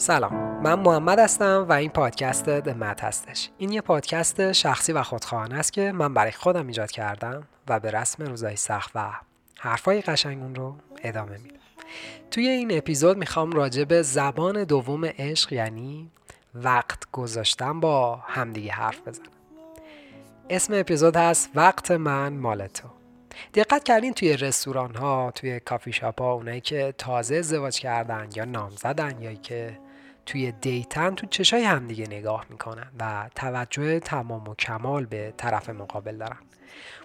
سلام 0.00 0.60
من 0.62 0.74
محمد 0.74 1.18
هستم 1.18 1.66
و 1.68 1.72
این 1.72 1.90
پادکست 1.90 2.48
دمت 2.48 3.04
هستش. 3.04 3.50
این 3.58 3.72
یه 3.72 3.80
پادکست 3.80 4.52
شخصی 4.52 4.92
و 4.92 5.02
خودخواهانه 5.02 5.54
است 5.54 5.72
که 5.72 5.92
من 5.92 6.14
برای 6.14 6.32
خودم 6.32 6.66
ایجاد 6.66 6.90
کردم 6.90 7.42
و 7.68 7.80
به 7.80 7.90
رسم 7.90 8.24
روزای 8.24 8.56
سخت 8.56 8.90
و 8.94 9.12
حرفای 9.58 10.00
قشنگ 10.00 10.42
اون 10.42 10.54
رو 10.54 10.74
ادامه 11.02 11.38
میدم. 11.38 11.58
توی 12.30 12.48
این 12.48 12.78
اپیزود 12.78 13.18
می‌خوام 13.18 13.52
راجع 13.52 13.84
به 13.84 14.02
زبان 14.02 14.64
دوم 14.64 15.04
عشق 15.04 15.52
یعنی 15.52 16.10
وقت 16.54 17.10
گذاشتم 17.12 17.80
با 17.80 18.16
همدیگه 18.16 18.72
حرف 18.72 19.08
بزنم. 19.08 19.26
اسم 20.50 20.74
اپیزود 20.74 21.16
هست 21.16 21.50
وقت 21.54 21.90
من 21.90 22.32
مال 22.32 22.66
تو. 22.66 22.88
دقت 23.54 23.84
کردین 23.84 24.12
توی 24.12 24.36
رستوران 24.36 24.94
ها 24.94 25.30
توی 25.34 25.60
کافی 25.60 25.92
شاپ 25.92 26.20
ها 26.20 26.32
اونایی 26.32 26.60
که 26.60 26.94
تازه 26.98 27.36
ازدواج 27.36 27.80
کردن 27.80 28.28
یا 28.34 28.44
نام 28.44 28.70
زدن 28.70 29.22
یا 29.22 29.34
که 29.34 29.78
توی 30.30 30.52
دیتن 30.52 31.14
تو 31.14 31.26
چشای 31.26 31.64
همدیگه 31.64 32.06
نگاه 32.06 32.46
می‌کنن 32.50 32.86
و 33.00 33.30
توجه 33.34 34.00
تمام 34.00 34.48
و 34.48 34.54
کمال 34.54 35.06
به 35.06 35.34
طرف 35.36 35.70
مقابل 35.70 36.16
دارن. 36.16 36.36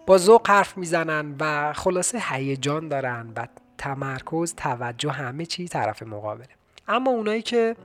با 0.05 0.17
ذوق 0.17 0.47
حرف 0.47 0.77
می‌زنن 0.77 1.35
و 1.39 1.73
خلاصه 1.73 2.19
هیجان 2.29 2.87
دارن 2.87 3.33
و 3.35 3.47
تمرکز 3.77 4.55
توجه 4.55 5.11
همه 5.11 5.45
چی 5.45 5.67
طرف 5.67 6.03
مقابله. 6.03 6.47
اما 6.87 7.11
اونایی 7.11 7.41
که 7.41 7.75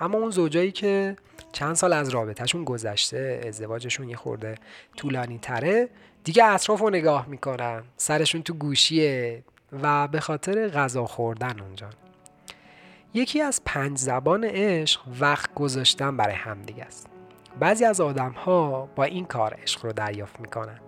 اما 0.00 0.18
اون 0.18 0.30
زوجایی 0.30 0.72
که 0.72 1.16
چند 1.52 1.74
سال 1.74 1.92
از 1.92 2.08
رابطهشون 2.08 2.64
گذشته 2.64 3.40
ازدواجشون 3.46 4.08
یه 4.08 4.16
خورده 4.16 4.54
طولانی 4.96 5.38
تره 5.38 5.88
دیگه 6.24 6.44
اطراف 6.44 6.80
رو 6.80 6.90
نگاه 6.90 7.28
می‌کنن 7.28 7.82
سرشون 7.96 8.42
تو 8.42 8.54
گوشیه 8.54 9.42
و 9.82 10.08
به 10.08 10.20
خاطر 10.20 10.68
غذا 10.68 11.06
خوردن 11.06 11.60
اونجا. 11.60 11.90
یکی 13.14 13.42
از 13.42 13.62
پنج 13.64 13.98
زبان 13.98 14.44
عشق 14.44 15.00
وقت 15.20 15.54
گذاشتن 15.54 16.16
برای 16.16 16.34
همدیگه 16.34 16.84
است. 16.84 17.06
بعضی 17.60 17.84
از 17.84 18.00
آدم 18.00 18.30
ها 18.30 18.88
با 18.96 19.04
این 19.04 19.24
کار 19.24 19.58
عشق 19.62 19.84
رو 19.84 19.92
دریافت 19.92 20.40
می‌کنن. 20.40 20.80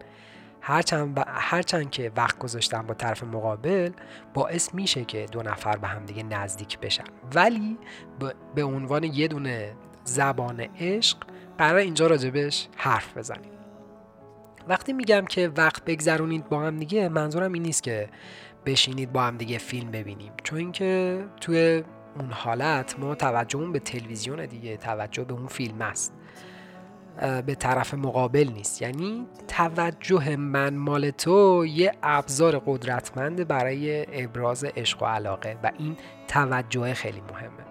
هرچند, 0.61 1.15
ب... 1.15 1.23
هرچند 1.27 1.91
که 1.91 2.13
وقت 2.17 2.39
گذاشتن 2.39 2.83
با 2.83 2.95
طرف 2.95 3.25
مقابل 3.25 3.91
باعث 4.35 4.75
میشه 4.75 5.05
که 5.05 5.27
دو 5.33 5.43
نفر 5.43 5.77
به 5.77 5.89
همدیگه 5.89 6.23
نزدیک 6.23 6.79
بشن. 6.79 7.05
ولی 7.35 7.79
ب... 8.21 8.31
به 8.55 8.65
عنوان 8.65 9.05
یه 9.05 9.29
دونه 9.29 9.73
زبان 10.05 10.61
عشق 10.61 11.17
قرار 11.59 11.77
اینجا 11.77 12.07
راجبش 12.07 12.69
حرف 12.77 13.17
بزنیم. 13.17 13.53
وقتی 14.69 14.93
میگم 14.93 15.25
که 15.25 15.53
وقت 15.57 15.85
بگذرونید 15.85 16.49
با 16.49 16.61
هم 16.61 16.79
دیگه 16.79 17.09
منظورم 17.09 17.53
این 17.53 17.63
نیست 17.63 17.83
که 17.83 18.09
بشینید 18.67 19.13
با 19.13 19.23
هم 19.23 19.37
دیگه 19.37 19.59
فیلم 19.59 19.91
ببینیم. 19.91 20.33
چون 20.45 20.59
اینکه 20.59 21.25
توی 21.41 21.83
اون 22.19 22.31
حالت 22.31 22.99
ما 22.99 23.15
توجهمون 23.15 23.73
به 23.73 23.79
تلویزیون 23.79 24.47
دیگه 24.47 24.77
توجه 24.77 25.25
به 25.25 25.35
اون 25.35 25.47
فیلم 25.47 25.83
است. 25.83 26.13
به 27.47 27.55
طرف 27.55 27.95
مقابل 27.95 28.51
نیست. 28.55 28.83
یعنی 28.83 29.27
توجه 29.49 30.37
من 30.37 30.75
مال 30.75 31.11
تو 31.11 31.67
یه 31.67 31.93
ابزار 32.03 32.63
قدرتمند 32.67 33.49
برای 33.49 34.07
ابراز 34.25 34.65
عشق 34.65 35.03
و 35.03 35.07
علاقه 35.07 35.57
و 35.63 35.71
این 35.79 35.97
توجه 36.29 36.95
خیلی 36.95 37.21
مهمه. 37.21 37.63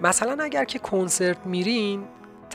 مثلا 0.00 0.44
اگر 0.44 0.64
که 0.64 0.78
کنسرت 0.78 1.46
میرین 1.46 2.04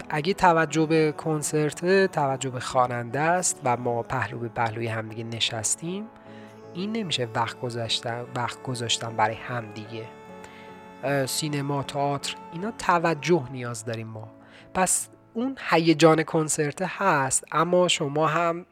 اگه 0.09 0.33
توجه 0.33 0.85
به 0.85 1.11
کنسرت 1.11 2.11
توجه 2.11 2.49
به 2.49 2.59
خواننده 2.59 3.19
است 3.19 3.61
و 3.63 3.77
ما 3.77 4.03
پهلو 4.03 4.39
به 4.39 4.47
پهلوی 4.47 4.87
همدیگه 4.87 5.23
نشستیم 5.23 6.07
این 6.73 6.91
نمیشه 6.91 7.27
وقت 7.35 7.61
گذاشتن 7.61 8.25
وقت 8.35 8.63
گذاشتن 8.63 9.15
برای 9.15 9.35
همدیگه 9.35 10.05
سینما 11.25 11.83
تئاتر 11.83 12.35
اینا 12.53 12.71
توجه 12.71 13.47
نیاز 13.51 13.85
داریم 13.85 14.07
ما. 14.07 14.31
پس 14.73 15.09
اون 15.33 15.57
هیجان 15.69 16.23
کنسرت 16.23 16.81
هست 16.81 17.43
اما 17.51 17.87
شما 17.87 18.27
هم 18.27 18.65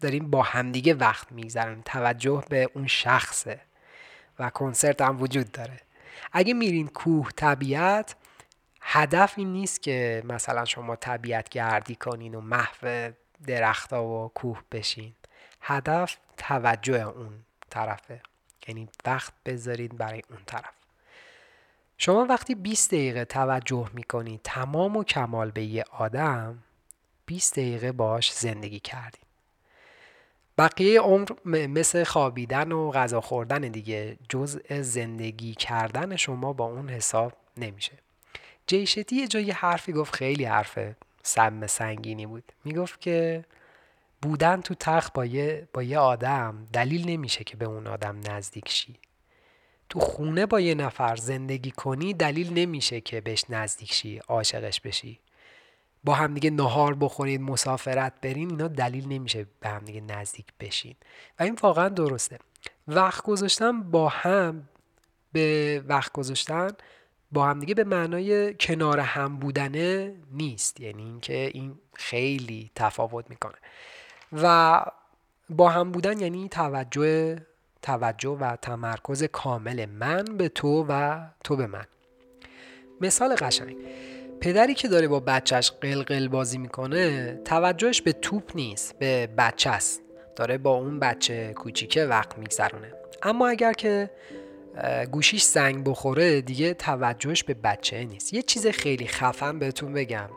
داریم 0.00 0.30
با 0.30 0.42
همدیگه 0.42 0.94
وقت 0.94 1.32
میگذرن 1.32 1.82
توجه 1.82 2.44
به 2.48 2.70
اون 2.74 2.86
شخصه 2.86 3.60
و 4.38 4.50
کنسرت 4.50 5.00
هم 5.00 5.22
وجود 5.22 5.52
داره. 5.52 5.80
اگه 6.32 6.54
میرین 6.54 6.88
کوه 6.88 7.30
طبیعت 7.36 8.16
هدف 8.80 9.34
این 9.36 9.52
نیست 9.52 9.82
که 9.82 10.22
مثلا 10.26 10.64
شما 10.64 10.96
طبیعت 10.96 11.48
گردی 11.48 11.94
کنین 11.94 12.34
و 12.34 12.40
محو 12.40 13.12
درختها 13.46 14.04
و 14.04 14.28
کوه 14.28 14.62
بشین. 14.72 15.14
هدف 15.60 16.16
توجه 16.36 17.06
اون 17.08 17.44
طرفه. 17.70 18.20
یعنی 18.68 18.88
وقت 19.06 19.32
بذارید 19.46 19.98
برای 19.98 20.22
اون 20.30 20.38
طرف. 20.46 20.79
شما 22.02 22.26
وقتی 22.28 22.54
20 22.54 22.90
دقیقه 22.90 23.24
توجه 23.24 23.90
می‌کنید 23.94 24.40
تمام 24.44 24.96
و 24.96 25.04
کمال 25.04 25.50
به 25.50 25.62
یه 25.62 25.84
آدم 25.92 26.58
20 27.26 27.52
دقیقه 27.52 27.92
باش 27.92 28.32
زندگی 28.32 28.80
کردید 28.80 29.26
بقیه 30.58 31.00
عمر 31.00 31.28
مثل 31.44 32.04
خوابیدن 32.04 32.72
و 32.72 32.90
غذا 32.90 33.20
خوردن 33.20 33.60
دیگه 33.60 34.16
جزء 34.28 34.82
زندگی 34.82 35.54
کردن 35.54 36.16
شما 36.16 36.52
با 36.52 36.64
اون 36.64 36.88
حساب 36.88 37.32
نمیشه. 37.56 37.92
جیشتی 38.66 39.16
یه 39.16 39.28
جایی 39.28 39.50
حرفی 39.50 39.92
گفت 39.92 40.14
خیلی 40.14 40.44
حرف 40.44 40.78
سم 41.22 41.66
سنگینی 41.66 42.26
بود. 42.26 42.52
می‌گفت 42.64 43.00
که 43.00 43.44
بودن 44.22 44.60
تو 44.60 44.74
تخت 44.74 45.12
با 45.12 45.24
یه, 45.24 45.68
با 45.72 45.82
یه 45.82 45.98
آدم 45.98 46.66
دلیل 46.72 47.10
نمیشه 47.10 47.44
که 47.44 47.56
به 47.56 47.66
اون 47.66 47.86
آدم 47.86 48.20
نزدیک 48.30 48.68
شی. 48.68 48.94
تو 49.90 50.00
خونه 50.00 50.46
با 50.46 50.60
یه 50.60 50.74
نفر 50.74 51.16
زندگی 51.16 51.70
کنی 51.70 52.14
دلیل 52.14 52.58
نمیشه 52.58 53.00
که 53.00 53.20
بهش 53.20 53.44
نزدیک 53.48 53.92
شی 53.92 54.18
عاشقش 54.18 54.80
بشی. 54.80 55.20
با 56.04 56.14
همدیگه 56.14 56.50
نهار 56.50 56.94
بخورید 56.94 57.40
مسافرت 57.40 58.20
برین 58.20 58.50
اینا 58.50 58.68
دلیل 58.68 59.08
نمیشه 59.08 59.46
به 59.60 59.68
همدیگه 59.68 60.00
نزدیک 60.00 60.46
بشین. 60.60 60.94
و 61.38 61.42
این 61.42 61.58
واقعا 61.62 61.88
درسته. 61.88 62.38
وقت 62.88 63.24
گذاشتن 63.24 63.82
با 63.82 64.08
هم 64.08 64.68
به 65.32 65.82
وقت 65.86 66.12
گذاشتن 66.12 66.68
با 67.32 67.46
همدیگه 67.46 67.74
به 67.74 67.84
معنای 67.84 68.54
کنار 68.54 69.00
هم 69.00 69.36
بودنه 69.36 70.14
نیست. 70.32 70.80
یعنی 70.80 71.02
اینکه 71.02 71.50
این 71.54 71.78
خیلی 71.94 72.70
تفاوت 72.74 73.30
می‌کنه. 73.30 73.56
و 74.32 74.84
با 75.50 75.68
هم 75.68 75.92
بودن 75.92 76.20
یعنی 76.20 76.48
توجه 76.48 77.38
توجه 77.82 78.30
و 78.30 78.56
تمرکز 78.56 79.24
کامل 79.24 79.86
من 79.86 80.24
به 80.24 80.48
تو 80.48 80.86
و 80.88 81.20
تو 81.44 81.56
به 81.56 81.66
من. 81.66 81.86
مثال 83.00 83.34
قشنگ. 83.34 83.76
پدری 84.40 84.74
که 84.74 84.88
داره 84.88 85.08
با 85.08 85.20
بچهش 85.20 85.70
قلقل 85.70 86.28
بازی 86.28 86.58
می‌کنه 86.58 87.34
توجهش 87.44 88.02
به 88.02 88.12
توپ 88.12 88.52
نیست 88.54 88.98
به 88.98 89.26
بچه 89.38 89.70
است. 89.70 90.02
داره 90.36 90.58
با 90.58 90.70
اون 90.70 91.00
بچه 91.00 91.52
کوچیکه 91.52 92.04
وقت 92.04 92.38
میگذرونه. 92.38 92.92
اما 93.22 93.48
اگر 93.48 93.72
که 93.72 94.10
گوشیش 95.12 95.42
زنگ 95.42 95.84
بخوره 95.84 96.40
دیگه 96.40 96.74
توجهش 96.74 97.42
به 97.42 97.54
بچه 97.54 98.04
نیست. 98.04 98.34
یه 98.34 98.42
چیز 98.42 98.66
خیلی 98.66 99.06
خفن 99.06 99.58
بهتون 99.58 99.92
بگم. 99.92 100.28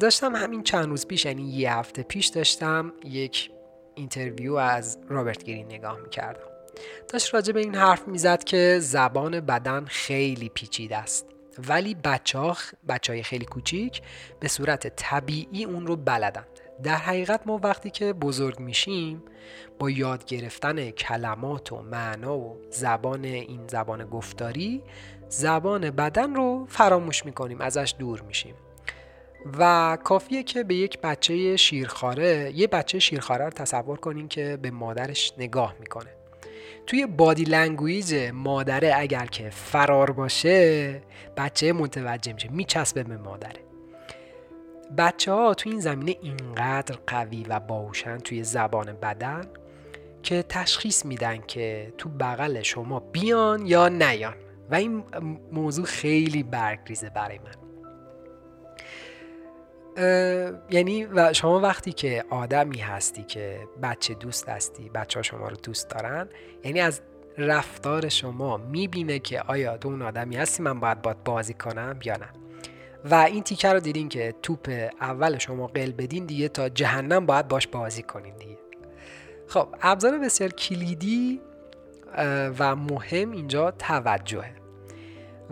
داشتم 0.00 0.36
همین 0.36 0.62
چند 0.62 0.88
روز 0.88 1.06
پیش 1.06 1.24
یعنی 1.24 1.42
یه 1.42 1.72
هفته 1.72 2.02
پیش 2.02 2.26
داشتم 2.26 2.92
یک 3.04 3.50
interview 3.94 4.54
از 4.54 4.98
رابرت 5.08 5.42
گرین 5.42 5.66
نگاه 5.66 6.00
می‌کردم. 6.00 6.48
داشت 7.08 7.34
راجع 7.34 7.52
به 7.52 7.60
این 7.60 7.74
حرف 7.74 8.08
می‌زد 8.08 8.44
که 8.44 8.78
زبان 8.80 9.40
بدن 9.40 9.84
خیلی 9.84 10.48
پیچیده 10.48 10.96
است. 10.96 11.26
ولی 11.68 11.94
بچه, 11.94 12.38
ها 12.38 12.56
خیلی 13.22 13.44
کوچیک 13.44 14.02
به 14.40 14.48
صورت 14.48 14.96
طبیعی 14.96 15.64
اون 15.64 15.86
رو 15.86 15.96
بلدن. 15.96 16.44
در 16.82 16.94
حقیقت 16.94 17.46
ما 17.46 17.60
وقتی 17.62 17.90
که 17.90 18.12
بزرگ 18.12 18.60
میشیم 18.60 19.22
با 19.78 19.90
یاد 19.90 20.24
گرفتن 20.24 20.90
کلمات 20.90 21.72
و 21.72 21.82
معنا 21.82 22.38
و 22.38 22.60
زبان 22.70 23.24
این 23.24 23.66
زبان 23.66 24.04
گفتاری 24.04 24.82
زبان 25.28 25.90
بدن 25.90 26.34
رو 26.34 26.66
فراموش 26.68 27.24
می‌کنیم 27.24 27.60
ازش 27.60 27.94
دور 27.98 28.20
میشیم. 28.20 28.54
و 29.58 29.98
کافیه 30.04 30.42
که 30.42 30.64
به 30.64 30.74
یک 30.74 30.98
بچه 31.00 31.56
شیرخواره 31.56 32.52
یه 32.54 32.66
بچه 32.66 32.98
شیرخواره 32.98 33.44
رو 33.44 33.50
تصور 33.50 33.98
کنیم 33.98 34.28
که 34.28 34.58
به 34.62 34.70
مادرش 34.70 35.32
نگاه 35.38 35.74
می‌کنه. 35.80 36.10
توی 36.86 37.06
body 37.06 37.44
language 37.44 38.14
مادره 38.32 38.92
اگر 38.96 39.26
که 39.26 39.50
فرار 39.50 40.10
باشه 40.10 41.02
بچه 41.36 41.72
متوجه 41.72 42.32
میشه 42.32 42.50
میچسبه 42.50 43.02
به 43.02 43.16
مادره. 43.16 43.60
بچه 44.98 45.32
ها 45.32 45.54
توی 45.54 45.72
این 45.72 45.80
زمینه 45.80 46.16
اینقدر 46.22 46.98
قوی 47.06 47.44
و 47.48 47.60
باهوشن 47.60 48.18
توی 48.18 48.44
زبان 48.44 48.92
بدن 48.92 49.44
که 50.22 50.42
تشخیص 50.42 51.04
میدن 51.04 51.40
که 51.46 51.92
تو 51.98 52.08
بغل 52.08 52.62
شما 52.62 53.00
بیان 53.00 53.66
یا 53.66 53.88
نیان. 53.88 54.34
و 54.70 54.74
این 54.74 55.04
موضوع 55.52 55.84
خیلی 55.84 56.42
برگریزه 56.42 57.10
برای 57.10 57.38
من. 57.38 57.73
یعنی 60.70 61.04
و 61.04 61.32
شما 61.32 61.60
وقتی 61.60 61.92
که 61.92 62.24
آدمی 62.30 62.78
هستی 62.78 63.22
که 63.22 63.68
بچه 63.82 64.14
دوست 64.14 64.48
هستی 64.48 64.88
بچه 64.88 65.22
شما 65.22 65.48
رو 65.48 65.56
دوست 65.56 65.90
دارن 65.90 66.28
یعنی 66.64 66.80
از 66.80 67.00
رفتار 67.38 68.08
شما 68.08 68.56
می‌بینه 68.56 69.18
که 69.18 69.40
آیا 69.40 69.76
تو 69.76 69.88
اون 69.88 70.02
آدمی 70.02 70.36
هستی 70.36 70.62
من 70.62 70.80
باید 70.80 71.02
باید 71.02 71.24
بازی 71.24 71.54
کنم 71.54 71.98
یا 72.04 72.16
نه. 72.16 72.28
و 73.04 73.14
این 73.14 73.42
تیکه 73.42 73.72
رو 73.72 73.80
دیدین 73.80 74.08
که 74.08 74.34
توپ 74.42 74.90
اول 75.00 75.38
شما 75.38 75.66
قل 75.66 75.92
بدین 75.92 76.26
دیگه 76.26 76.48
تا 76.48 76.68
جهنم 76.68 77.26
باید 77.26 77.48
باش 77.48 77.66
بازی 77.66 78.02
کنین 78.02 78.36
دیگه. 78.36 78.58
خب 79.48 79.68
ابزار 79.82 80.18
بسیار 80.18 80.50
کلیدی 80.50 81.40
و 82.58 82.76
مهم 82.76 83.30
اینجا 83.30 83.70
توجهه. 83.70 84.54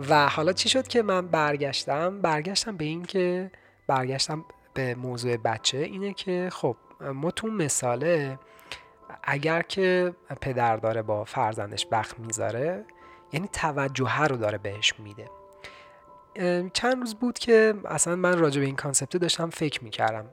و 0.09 0.27
حالا 0.29 0.53
چی 0.53 0.69
شد 0.69 0.87
که 0.87 1.01
من 1.01 1.27
برگشتم؟ 1.27 2.21
برگشتم 2.21 2.77
به 2.77 2.85
این 2.85 3.03
که 3.03 3.51
برگشتم 3.95 4.45
به 4.73 4.95
موضوع 4.95 5.37
بچه 5.37 5.77
اینه 5.77 6.13
که 6.13 6.49
خب 6.51 6.75
ما 7.13 7.31
تو 7.31 7.47
مثاله 7.47 8.39
اگر 9.23 9.61
که 9.61 10.13
پدر 10.41 10.77
داره 10.77 11.01
با 11.01 11.23
فرزندش 11.23 11.87
وقت 11.91 12.19
می‌ذاره 12.19 12.85
یعنی 13.33 13.47
توجه 13.47 14.23
رو 14.23 14.37
داره 14.37 14.57
بهش 14.57 14.93
میده. 14.99 15.29
چند 16.73 16.99
روز 16.99 17.15
بود 17.15 17.39
که 17.39 17.73
اصلا 17.85 18.15
من 18.15 18.37
راجع 18.37 18.59
به 18.59 18.65
این 18.65 18.75
کانسپت 18.75 19.17
داشتم 19.17 19.49
فکر 19.49 19.83
می‌کردم 19.83 20.25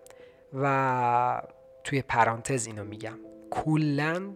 و 0.55 1.43
توی 1.85 2.03
پرانتز 2.03 2.67
اینو 2.67 2.85
میگم. 2.85 3.19
کلا 3.51 4.35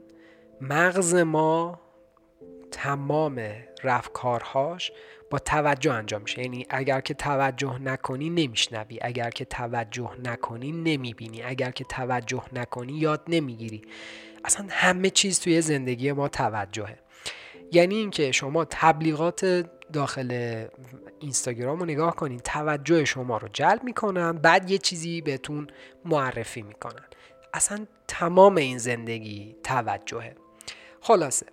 مغز 0.61 1.15
ما 1.15 1.81
تمام 2.75 3.43
رفتارهاش 3.85 4.93
با 5.31 5.39
توجه 5.39 5.93
انجام 5.93 6.23
میشه. 6.23 6.43
یعنی 6.43 6.67
اگر 6.71 7.01
که 7.01 7.15
توجه 7.15 7.79
نکنی 7.79 8.31
نمیشنوی 8.31 8.99
اگر 9.03 9.31
که 9.31 9.45
توجه 9.45 10.11
نکنی 10.25 10.73
نمی‌بینی 10.73 11.43
اگر 11.43 11.71
که 11.71 11.85
توجه 11.85 12.43
نکنی 12.53 12.93
یاد 12.93 13.23
نمی‌گیری. 13.29 13.83
اصلا 14.45 14.67
همه 14.71 15.11
چیز 15.11 15.41
توی 15.41 15.61
زندگی 15.61 16.13
ما 16.13 16.29
توجهه. 16.29 16.99
یعنی 17.73 17.95
اینکه 17.95 18.33
شما 18.33 18.65
تبلیغات 18.65 19.67
داخل 19.93 20.65
اینستاگرام 21.21 21.79
رو 21.79 21.85
نگاه 21.85 22.17
کنین 22.17 22.39
توجه 22.39 23.05
شما 23.05 23.37
رو 23.37 23.49
جلب 23.53 23.85
می‌کنن 23.85 24.33
بعد 24.33 24.71
یه 24.71 24.79
چیزی 24.79 25.21
بهتون 25.21 25.67
معرفی 26.05 26.63
می‌کنن. 26.63 27.05
اصلا 27.55 27.87
تمام 28.09 28.57
این 28.57 28.79
زندگی 28.79 29.57
توجهه. 29.65 30.35
خلاصه 31.01 31.47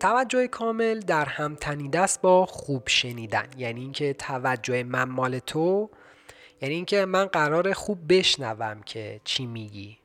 توجه 0.00 0.46
کامل 0.46 1.00
در 1.00 1.24
هم 1.24 1.54
تنیده 1.54 2.00
است 2.00 2.20
با 2.20 2.46
خوب 2.46 2.88
شنیدن. 2.88 3.46
یعنی 3.56 3.80
اینکه 3.80 4.12
توجه 4.12 4.82
من 4.84 5.08
مال 5.08 5.38
تو 5.38 5.90
یعنی 6.60 6.74
اینکه 6.74 7.04
من 7.04 7.24
قرار 7.24 7.72
خوب 7.72 8.12
بشنوم 8.12 8.82
که 8.82 9.20
چی 9.24 9.46
میگی. 9.46 9.98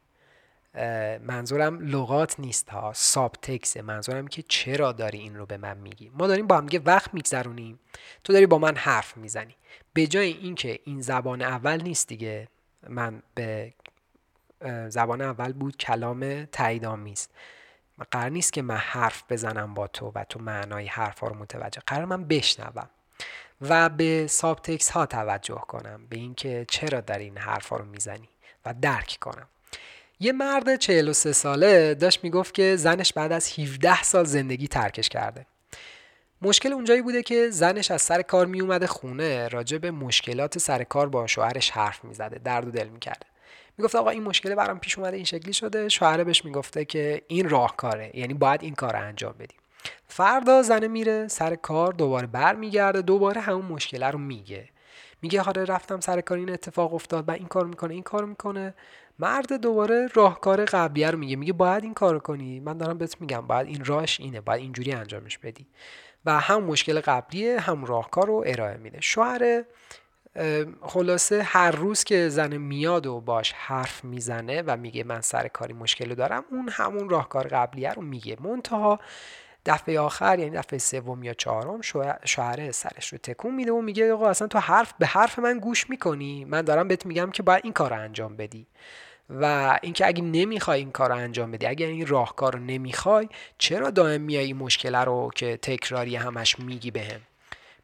منظورم 1.24 1.80
لغات 1.80 2.40
نیست 2.40 2.70
ها 2.70 2.94
ساب 2.96 3.36
تکسه 3.42 3.82
منظورم 3.82 4.28
که 4.28 4.42
چرا 4.42 4.92
داری 4.92 5.20
این 5.20 5.36
رو 5.36 5.46
به 5.46 5.58
من 5.58 5.78
میگی. 5.78 6.12
ما 6.14 6.28
داریم 6.28 6.48
با 6.48 6.58
هم 6.58 6.68
وقت 6.86 7.14
میگذرونیم. 7.14 7.80
تو 8.24 8.34
داری 8.34 8.46
با 8.46 8.58
من 8.58 8.76
حرف 8.76 9.18
می‌زنی. 9.18 9.56
به 9.94 10.08
جای 10.08 10.32
اینکه 10.32 10.80
این 10.84 11.02
زبان 11.02 11.42
اول 11.42 11.82
نیست 11.82 12.08
دیگه. 12.08 12.48
من 12.90 13.24
به 13.36 13.74
زبان 14.90 15.22
اول 15.22 15.54
بود 15.54 15.78
کلام 15.78 16.46
تاییدآمیز. 16.46 17.28
قرار 18.12 18.30
نیست 18.30 18.54
که 18.54 18.62
من 18.62 18.78
حرف 18.78 19.24
بزنم 19.30 19.74
با 19.74 19.88
تو 19.88 20.12
و 20.16 20.24
تو 20.24 20.40
معنای 20.40 20.88
حرفا 20.88 21.28
رو 21.28 21.36
متوجه 21.36 21.82
قرار 21.88 22.06
من 22.06 22.26
بشنوم 22.26 22.90
و 23.62 23.90
به 23.90 24.28
سابتکس 24.28 24.90
ها 24.90 25.06
توجه 25.06 25.56
کنم 25.68 26.08
به 26.10 26.18
اینکه 26.18 26.66
چرا 26.70 27.02
در 27.02 27.20
این 27.20 27.38
حرفا 27.38 27.78
رو 27.78 27.86
می‌زنی 27.86 28.30
و 28.66 28.74
درک 28.82 29.18
کنم. 29.22 29.48
یه 30.20 30.32
مرد 30.32 30.76
43 30.76 31.34
ساله 31.34 31.94
داشت 31.94 32.24
می‌گفت 32.24 32.54
که 32.54 32.76
زنش 32.76 33.14
بعد 33.14 33.32
از 33.32 33.60
17 33.60 34.04
سال 34.04 34.26
زندگی 34.26 34.68
ترکش 34.68 35.10
کرده. 35.10 35.46
مشکل 36.42 36.74
اونجایی 36.74 37.02
بوده 37.02 37.24
که 37.24 37.50
زنش 37.50 37.92
از 37.92 38.02
سر 38.02 38.22
کار 38.22 38.46
می 38.46 38.62
اومده 38.62 38.88
خونه 38.88 39.48
راجع 39.48 39.78
به 39.78 39.92
مشکلات 39.92 40.58
سر 40.58 40.84
کار 40.84 41.10
با 41.10 41.28
شوهرش 41.28 41.72
حرف 41.72 42.04
می‌زده 42.04 42.40
درد 42.40 42.68
و 42.68 42.72
دل 42.72 42.88
می‌کرده. 42.88 43.31
می‌گفت 43.78 43.96
آقا 43.96 44.10
این 44.10 44.24
مشکل 44.24 44.56
برام 44.56 44.80
پیش 44.80 44.98
اومده 44.98 45.16
این 45.16 45.26
شکلی 45.26 45.54
شده. 45.54 45.90
شوهره 45.90 46.24
بهش 46.24 46.46
می‌گفته 46.46 46.86
که 46.86 47.22
این 47.28 47.50
راهکاره 47.50 48.12
یعنی 48.14 48.34
باید 48.34 48.64
این 48.64 48.76
کار 48.76 48.96
انجام 48.96 49.34
بدیم. 49.40 49.58
فردا 50.08 50.62
زنه 50.62 50.88
میره 50.88 51.28
سر 51.28 51.56
کار 51.56 51.94
دوباره 51.94 52.28
برمیگرده 52.28 53.02
دوباره 53.02 53.42
همون 53.42 53.66
مشکل 53.66 54.04
رو 54.04 54.20
میگه. 54.20 54.70
میگه 55.22 55.42
آره 55.42 55.66
رفتم 55.66 56.00
سر 56.00 56.22
کار 56.22 56.38
این 56.38 56.50
اتفاق 56.50 56.94
افتاد 56.94 57.30
و 57.30 57.32
این 57.32 57.48
کار 57.48 57.66
می‌کنه 57.66 57.94
این 57.94 58.04
کار 58.04 58.26
می‌کنه. 58.26 58.74
مرد 59.20 59.54
دوباره 59.54 60.08
راهکار 60.14 60.66
قبلیه 60.66 61.12
رو 61.12 61.18
میگه. 61.18 61.36
میگه 61.36 61.54
باید 61.54 61.84
این 61.84 61.94
کار 61.94 62.20
کنی. 62.20 62.60
من 62.60 62.78
دارم 62.78 62.98
بهت 62.98 63.22
میگم 63.22 63.48
باید 63.48 63.68
این 63.68 63.86
راهش 63.86 64.20
اینه 64.20 64.42
باید 64.42 64.62
اینجوری 64.62 64.92
انجامش 64.92 65.38
بدی. 65.38 65.68
و 66.26 66.40
هم 66.40 66.64
مشکل 66.64 67.00
قبلیه 67.00 67.60
هم 67.60 67.86
راهکار 67.86 68.28
رو 68.28 68.44
ارائه 68.48 68.78
میده. 68.78 69.02
شوهر 69.02 69.64
خلاصه 70.82 71.44
هر 71.44 71.72
روز 71.72 72.04
که 72.04 72.30
زن 72.30 72.58
میاد 72.58 73.06
و 73.06 73.22
باش 73.22 73.54
حرف 73.54 74.04
می‌زنه 74.04 74.62
و 74.62 74.78
میگه 74.78 75.04
من 75.04 75.22
سر 75.22 75.48
کاری 75.48 75.74
مشکل 75.74 76.16
دارم 76.16 76.44
اون 76.52 76.70
همون 76.70 77.10
راهکار 77.10 77.48
قبلیه 77.48 77.94
رو 77.94 78.02
میگه. 78.02 78.38
منتها 78.40 79.00
دفعه 79.66 80.00
آخر 80.00 80.40
یعنی 80.40 80.52
دفعه 80.52 80.80
سوم 80.80 81.24
یا 81.24 81.34
چهارم 81.34 81.82
شوهر 82.26 82.72
سرش 82.72 83.14
رو 83.14 83.18
تکون 83.18 83.56
میده 83.56 83.72
و 83.72 83.82
میگه 83.82 84.14
آقا 84.14 84.30
اصلا 84.30 84.48
تو 84.48 84.60
حرف 84.60 84.94
به 85.00 85.06
حرف 85.06 85.40
من 85.40 85.60
گوش 85.60 85.90
می‌کنی؟ 85.90 86.46
من 86.46 86.62
دارم 86.62 86.88
بهت 86.88 87.06
میگم 87.06 87.32
که 87.32 87.44
باید 87.44 87.62
این 87.64 87.74
کار 87.74 87.90
رو 87.90 88.00
انجام 88.00 88.36
بدی. 88.36 88.68
و 89.30 89.80
اینکه 89.82 90.08
اگه 90.08 90.22
نمی‌خوای 90.22 90.80
این 90.80 90.92
کار 90.92 91.10
رو 91.10 91.16
انجام 91.16 91.52
بدی 91.52 91.66
اگر 91.66 91.88
این 91.88 92.08
راهکار 92.08 92.54
رو 92.54 92.60
نمی‌خوای 92.60 93.30
چرا 93.58 93.90
دائم 93.90 94.22
میای 94.22 94.46
این 94.46 94.58
مشکل 94.58 94.96
رو 94.96 95.32
که 95.36 95.58
تکراری 95.58 96.16
همش 96.16 96.60
میگی 96.60 96.92
بهم؟ 96.92 97.22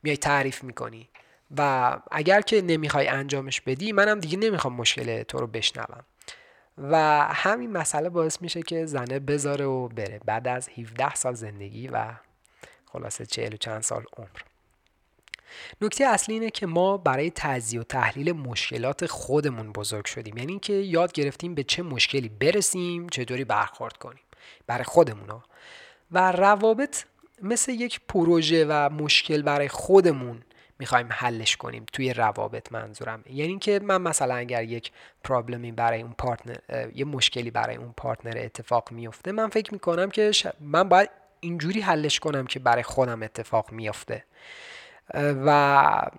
میای 0.04 0.18
تعریف 0.18 0.64
می‌کنی. 0.64 1.10
و 1.58 2.00
اگر 2.12 2.42
که 2.42 2.62
نمی‌خوای 2.62 3.08
انجامش 3.08 3.62
بدی 3.62 3.92
منم 3.92 4.20
دیگه 4.20 4.38
نمی‌خوام 4.38 4.74
مشکل 4.74 5.24
تو 5.24 5.38
رو 5.38 5.48
بشنوم. 5.48 6.04
و 6.78 7.24
همین 7.32 7.72
مسئله 7.72 8.10
باعث 8.10 8.42
میشه 8.42 8.62
که 8.62 8.86
زنه 8.86 9.20
بذاره 9.20 9.66
و 9.66 9.88
بره 9.88 10.20
بعد 10.26 10.48
از 10.48 10.70
17 10.70 11.16
سال 11.16 11.34
زندگی 11.34 11.88
و 11.88 12.14
خلاصه 12.86 13.26
40 13.26 13.54
و 13.54 13.58
چند 13.58 13.82
سال 13.82 14.06
عمر. 14.18 14.40
نکته 15.82 16.06
اصلی 16.06 16.34
اینه 16.34 16.50
که 16.50 16.66
ما 16.66 16.98
برای 16.98 17.32
تجزیه 17.36 17.80
و 17.80 17.84
تحلیل 17.84 18.32
مشکلات 18.32 19.06
خودمون 19.06 19.72
بزرگ 19.72 20.06
شدیم. 20.06 20.38
یعنی 20.38 20.52
اینکه 20.52 20.74
یاد 20.74 21.12
گرفتیم 21.12 21.56
به 21.56 21.64
چه 21.64 21.84
مشکلی 21.84 22.30
برسیم 22.30 23.10
چطوری 23.10 23.44
برخورد 23.44 23.98
کنیم 23.98 24.24
برای 24.68 24.84
خودمون. 24.84 25.42
و 26.12 26.32
روابط 26.32 27.04
مثل 27.42 27.72
یک 27.72 28.02
پروژه 28.08 28.66
و 28.70 28.90
مشکل 28.90 29.42
برای 29.42 29.68
خودمون 29.68 30.42
می‌خوایم 30.80 31.08
حلش 31.12 31.58
کنیم 31.58 31.86
توی 31.94 32.14
روابط 32.14 32.72
منظورم. 32.72 33.24
یعنی 33.26 33.50
اینکه 33.50 33.80
من 33.84 34.02
مثلا 34.02 34.36
اگر 34.36 34.64
یک 34.64 34.92
پرابلمی 35.24 35.72
برای 35.72 36.02
اون 36.02 36.16
پارتنر 36.18 36.58
یه 36.96 37.06
مشکلی 37.06 37.52
برای 37.52 37.76
اون 37.76 37.94
پارتنر 37.98 38.38
اتفاق 38.38 38.92
میفته 38.92 39.32
من 39.32 39.50
فکر 39.50 39.74
می‌کنم 39.74 40.10
که 40.10 40.32
من 40.60 40.90
باید 40.90 41.10
اینجوری 41.40 41.82
حلش 41.82 42.20
کنم 42.20 42.48
که 42.48 42.60
برای 42.60 42.84
خودم 42.84 43.24
اتفاق 43.24 43.72
میفته 43.72 44.24
و 45.14 46.12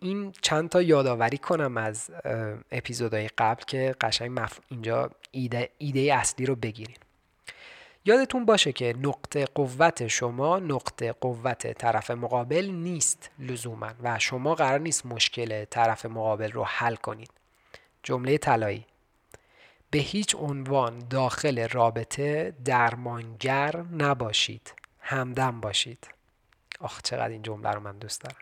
این 0.00 0.32
چند 0.42 0.68
تا 0.68 0.82
یادآوری 0.82 1.38
کنم 1.38 1.76
از 1.76 2.10
اپیزودهای 2.72 3.28
قبل 3.38 3.62
که 3.66 3.94
قشنگ 4.00 4.40
مف... 4.40 4.60
اینجا 4.68 5.10
ایده, 5.30 5.70
ایده 5.78 6.14
اصلی 6.14 6.46
رو 6.46 6.56
بگیریم. 6.56 6.96
یادتون 8.04 8.44
باشه 8.44 8.72
که 8.72 8.94
نقطه 8.98 9.44
قوت 9.44 10.06
شما 10.06 10.58
نقطه 10.58 11.12
قوت 11.12 11.72
طرف 11.72 12.10
مقابل 12.10 12.66
نیست 12.66 13.30
لزوما 13.38 13.90
و 14.02 14.18
شما 14.18 14.54
قرار 14.54 14.80
نیست 14.80 15.06
مشکل 15.06 15.64
طرف 15.64 16.06
مقابل 16.06 16.52
رو 16.52 16.64
حل 16.64 16.94
کنید. 16.94 17.30
جمله 18.02 18.38
طلایی. 18.38 18.86
به 19.90 19.98
هیچ 19.98 20.36
عنوان 20.36 20.98
داخل 20.98 21.68
رابطه 21.68 22.54
درمانگر 22.64 23.76
نباشید. 23.76 24.74
همدم 25.00 25.60
باشید. 25.60 26.08
آخ 26.80 27.02
چقدر 27.02 27.28
این 27.28 27.42
جمله 27.42 27.70
رو 27.70 27.80
من 27.80 27.98
دوست 27.98 28.20
دارم. 28.20 28.38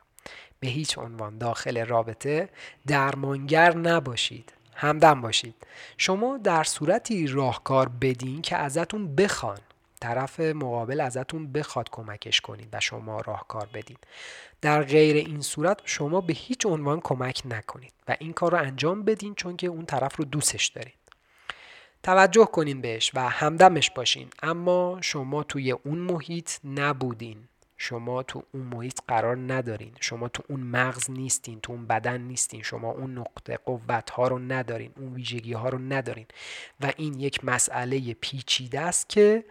به 0.61 0.69
هیچ 0.69 0.99
عنوان 0.99 1.39
داخل 1.39 1.87
رابطه 1.87 2.49
درمانگر 2.87 3.77
نباشید. 3.77 4.53
همدم 4.81 5.21
باشید. 5.21 5.55
شما 5.97 6.39
در 6.39 6.65
صورتی 6.65 7.27
راهکار 7.27 7.89
بدین 7.89 8.43
که 8.43 8.57
ازتون 8.57 9.17
بخوان 9.17 9.59
طرف 10.01 10.41
مقابل 10.41 11.01
ازتون 11.01 11.53
بخواد 11.53 11.91
کمکش 11.91 12.41
کنید 12.41 12.69
و 12.73 12.81
شما 12.81 13.21
راهکار 13.21 13.69
بدین. 13.75 13.97
در 14.61 14.83
غیر 14.83 15.17
این 15.17 15.41
صورت 15.41 15.81
شما 15.85 16.21
به 16.21 16.33
هیچ 16.33 16.67
عنوان 16.67 17.01
کمک 17.01 17.43
نکنید 17.45 17.93
و 18.09 18.17
این 18.19 18.33
کار 18.33 18.53
رو 18.53 18.59
انجام 18.59 19.03
بدین 19.03 19.35
چون 19.35 19.57
که 19.57 19.67
اون 19.67 19.87
طرف 19.87 20.17
رو 20.17 20.25
دوستش 20.25 20.67
دارید 20.67 20.95
توجه 22.03 22.45
کنین 22.45 22.81
بهش 22.81 23.11
و 23.15 23.29
همدمش 23.29 23.91
باشین. 23.91 24.29
اما 24.43 24.99
شما 25.01 25.43
توی 25.43 25.73
اون 25.73 25.99
محیط 25.99 26.51
نبودین. 26.65 27.49
شما 27.81 28.23
تو 28.23 28.43
اون 28.53 28.63
محیط 28.63 29.01
قرار 29.09 29.37
ندارین. 29.37 29.93
شما 30.01 30.29
تو 30.29 30.43
اون 30.49 30.61
مغز 30.61 31.11
نیستین 31.11 31.61
تو 31.61 31.73
اون 31.73 31.87
بدن 31.87 32.21
نیستین. 32.21 32.63
شما 32.63 32.91
اون 32.91 33.19
نقطه 33.19 33.57
قوت 33.57 34.11
ها 34.11 34.29
رو 34.29 34.39
ندارین 34.39 34.93
اون 34.97 35.15
ویژگی 35.15 35.53
ها 35.53 35.69
رو 35.69 35.79
ندارین. 35.79 36.27
و 36.81 36.93
این 36.97 37.21
یک 37.21 37.45
مسئله 37.45 38.15
پیچیده 38.15 38.81
است 38.81 39.09
که 39.09 39.45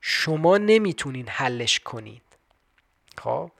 شما 0.00 0.58
نمی‌تونین 0.58 1.28
حلش 1.28 1.80
کنید 1.80 2.22
خب؟ 3.18 3.50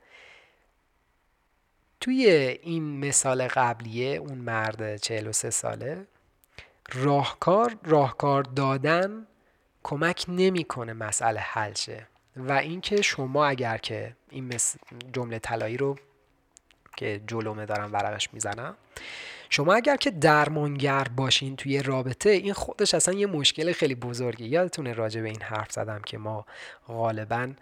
توی 2.01 2.27
این 2.63 3.01
مثال 3.09 3.49
قبلیه 3.49 4.17
اون 4.17 4.39
مرد 4.39 4.97
43 4.97 5.51
ساله 5.51 6.07
راهکار 6.93 7.77
راهکار 7.85 8.43
دادن 8.43 9.27
کمک 9.83 10.25
نمی‌کنه 10.29 10.93
مسئله 10.93 11.41
حل 11.41 11.75
شه. 11.75 12.07
و 12.39 12.53
اینکه 12.53 13.03
شما 13.03 13.47
اگر 13.47 13.79
که 13.79 14.17
این 14.31 14.55
جمله 15.13 15.39
طلایی 15.39 15.77
رو 15.77 15.97
که 16.97 17.21
جلومه 17.27 17.67
دارم 17.67 17.93
ورقش 17.93 18.29
می‌زنم 18.33 18.77
شما 19.51 19.75
اگر 19.75 19.97
که 19.97 20.11
درمانگر 20.11 21.07
باشین 21.17 21.57
توی 21.57 21.83
رابطه 21.83 22.31
این 22.31 22.53
خودش 22.53 22.95
اصلا 22.95 23.15
یه 23.15 23.27
مشکل 23.27 23.73
خیلی 23.73 23.95
بزرگی 23.95 24.45
یادتونه 24.45 24.93
راجع 24.93 25.21
به 25.21 25.29
این 25.29 25.43
حرف 25.43 25.73
زدم 25.73 26.01
که 26.07 26.19
ما 26.19 26.47
غالبا 26.89 27.53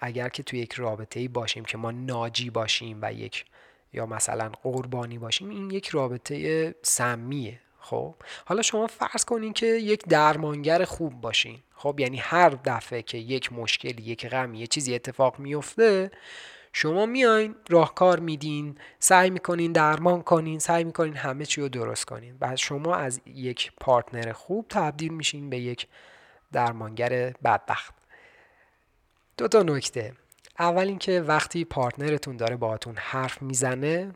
اگر 0.00 0.28
که 0.28 0.42
توی 0.42 0.58
یک 0.58 0.72
رابطه 0.72 1.20
ای 1.20 1.28
باشیم 1.28 1.64
که 1.64 1.78
ما 1.78 1.90
ناجی 1.90 2.50
باشیم 2.50 2.98
و 3.02 3.12
یک 3.12 3.44
یا 3.92 4.06
مثلا 4.06 4.48
قربانی 4.62 5.18
باشیم 5.18 5.50
این 5.50 5.70
یک 5.70 5.88
رابطه 5.88 6.74
سمیه. 6.82 7.60
خب؟ 7.84 8.14
حالا 8.46 8.62
شما 8.62 8.86
فرض 8.86 9.24
کنین 9.24 9.52
که 9.52 9.66
یک 9.66 10.04
درمانگر 10.04 10.84
خوب 10.84 11.20
باشین. 11.20 11.58
خب؟ 11.74 12.00
یعنی 12.00 12.16
هر 12.16 12.48
دفعه 12.48 13.02
که 13.02 13.18
یک 13.18 13.52
مشکل 13.52 13.98
یک 13.98 14.26
غم 14.26 14.54
یه 14.54 14.66
چیزی 14.66 14.94
اتفاق 14.94 15.38
میفته 15.38 16.10
شما 16.72 17.06
میاین 17.06 17.54
راهکار 17.68 18.20
میدین 18.20 18.78
سعی 18.98 19.30
می‌کنین 19.30 19.72
درمان 19.72 20.22
کنین 20.22 20.58
سعی 20.58 20.84
می‌کنین 20.84 21.16
همه 21.16 21.46
چی 21.46 21.60
رو 21.60 21.68
درست 21.68 22.04
کنین. 22.04 22.36
و 22.40 22.56
شما 22.56 22.94
از 22.94 23.20
یک 23.26 23.72
پارتنر 23.80 24.32
خوب 24.32 24.66
تبدیل 24.68 25.12
میشین 25.12 25.50
به 25.50 25.58
یک 25.58 25.86
درمانگر 26.52 27.10
بدبخت. 27.44 27.94
دو 29.36 29.48
تا 29.48 29.62
نکته. 29.62 30.12
اول 30.58 30.88
اینکه 30.88 31.20
وقتی 31.20 31.64
partner 31.64 32.14
تون 32.14 32.36
داره 32.36 32.56
باهاتون 32.56 32.94
حرف 32.96 33.42
می‌زنه 33.42 34.12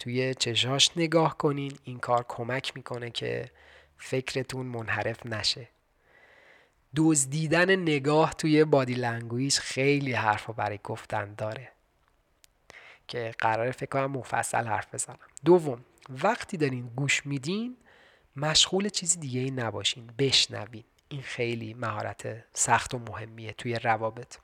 توی 0.00 0.34
چشاش 0.34 0.90
نگاه 0.96 1.38
کنین 1.38 1.78
این 1.84 1.98
کار 1.98 2.24
کمک 2.28 2.76
می‌کنه 2.76 3.10
که 3.10 3.50
فکرتون 3.98 4.66
منحرف 4.66 5.26
نشه. 5.26 5.68
دزدیدن 6.96 7.76
نگاه 7.76 8.34
توی 8.34 8.64
body 8.64 8.94
language 8.94 9.58
خیلی 9.58 10.12
حرف 10.12 10.50
برای 10.50 10.80
گفتن 10.84 11.34
داره. 11.34 11.72
که 13.08 13.34
قراره 13.38 13.70
فکر 13.70 13.86
کنم 13.86 14.10
مفصل 14.10 14.66
حرف 14.66 14.94
بزنم. 14.94 15.18
دوم 15.44 15.84
وقتی 16.22 16.56
دارین 16.56 16.88
گوش 16.96 17.26
میدین 17.26 17.76
مشغول 18.36 18.88
چیزی 18.88 19.18
دیگه 19.18 19.40
ای 19.40 19.50
نباشین 19.50 20.06
بشنوین. 20.18 20.84
این 21.08 21.22
خیلی 21.22 21.74
مهارت 21.74 22.44
سخت 22.52 22.94
و 22.94 22.98
مهمیه 22.98 23.52
توی 23.52 23.74
روابط. 23.74 24.36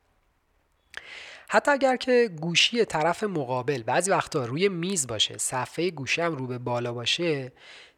حتی 1.49 1.71
اگر 1.71 1.97
که 1.97 2.31
گوشی 2.41 2.85
طرف 2.85 3.25
مقابل 3.25 3.83
بعضی 3.83 4.11
وقتا 4.11 4.45
روی 4.45 4.69
میز 4.69 5.07
باشه 5.07 5.39
صفحه 5.39 5.91
گوشی 5.91 6.21
هم 6.21 6.37
رو 6.37 6.47
به 6.47 6.59
بالا 6.59 6.93
باشه 6.93 7.53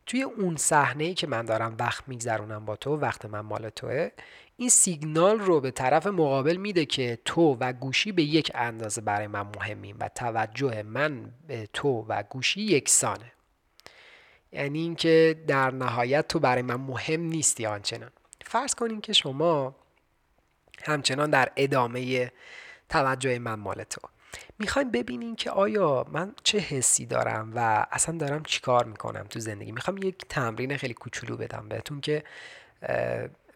توی 0.07 0.23
اون 0.23 0.57
صحنه 0.57 1.05
ای 1.05 1.15
که 1.15 1.27
من 1.27 1.45
دارم 1.45 1.77
وقت 1.79 2.09
میگذرونم 2.09 2.65
با 2.65 2.77
تو 2.77 2.97
وقت 2.97 3.25
من 3.25 3.41
مال 3.41 3.69
توه 3.69 4.11
این 4.57 4.69
سیگنال 4.69 5.39
رو 5.39 5.61
به 5.61 5.71
طرف 5.71 6.07
مقابل 6.07 6.57
میده 6.57 6.85
که 6.87 7.19
تو 7.25 7.57
و 7.61 7.73
گوشی 7.73 8.13
به 8.13 8.23
یک 8.23 8.53
اندازه 8.55 9.01
برای 9.01 9.27
من 9.27 9.47
مهمیم 9.57 9.97
و 10.01 10.09
توجه 10.09 10.83
من 10.83 11.33
به 11.47 11.69
تو 11.73 12.07
و 12.09 12.23
گوشی 12.23 12.61
یکسانه. 12.61 13.33
یعنی 14.53 14.79
اینکه 14.79 15.45
در 15.47 15.71
نهایت 15.71 16.29
تو 16.29 16.39
برای 16.39 16.63
من 16.63 16.75
مهم 16.75 17.21
نیستی 17.21 17.67
آنچنان. 17.67 18.11
فرض 18.45 18.75
کنین 18.75 19.01
که 19.01 19.13
شما 19.13 19.75
همچنان 20.85 21.31
در 21.31 21.53
ادامه 21.57 22.31
توجه 22.89 23.39
من 23.39 23.55
مال 23.55 23.85
تو. 23.85 24.01
می‌خوایم 24.59 24.91
ببینین 24.91 25.37
که 25.37 25.51
آیا 25.51 26.07
من 26.13 26.35
چه 26.45 26.59
حسی 26.59 27.07
دارم 27.07 27.53
و 27.55 27.87
اصلا 27.91 28.19
دارم 28.19 28.43
چیکار 28.43 28.85
می‌کنم 28.85 29.27
تو 29.31 29.41
زندگی. 29.41 29.73
می‌خوام 29.73 29.99
یک 29.99 30.17
تمرین 30.29 30.77
خیلی 30.77 30.95
کوچولو 30.95 31.37
بدم 31.37 31.69
بهتون 31.69 32.01
که 32.01 32.25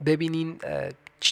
ببینین 0.06 0.58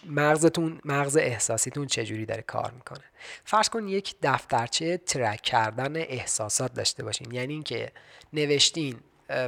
مغزتون 0.07 0.81
مغز 0.85 1.17
احساسیتون 1.17 1.87
چجوری 1.87 2.27
داره 2.27 2.43
کار 2.43 2.71
می‌کنه. 2.71 3.05
فرض 3.45 3.69
کن 3.69 3.89
یک 3.89 4.15
دفترچه 4.23 4.97
ترک 4.97 5.41
کردن 5.43 5.97
احساسات 5.97 6.75
داشته 6.75 7.05
باشین. 7.05 7.33
یعنی 7.33 7.53
اینکه 7.53 7.93
نوشتین 8.33 8.97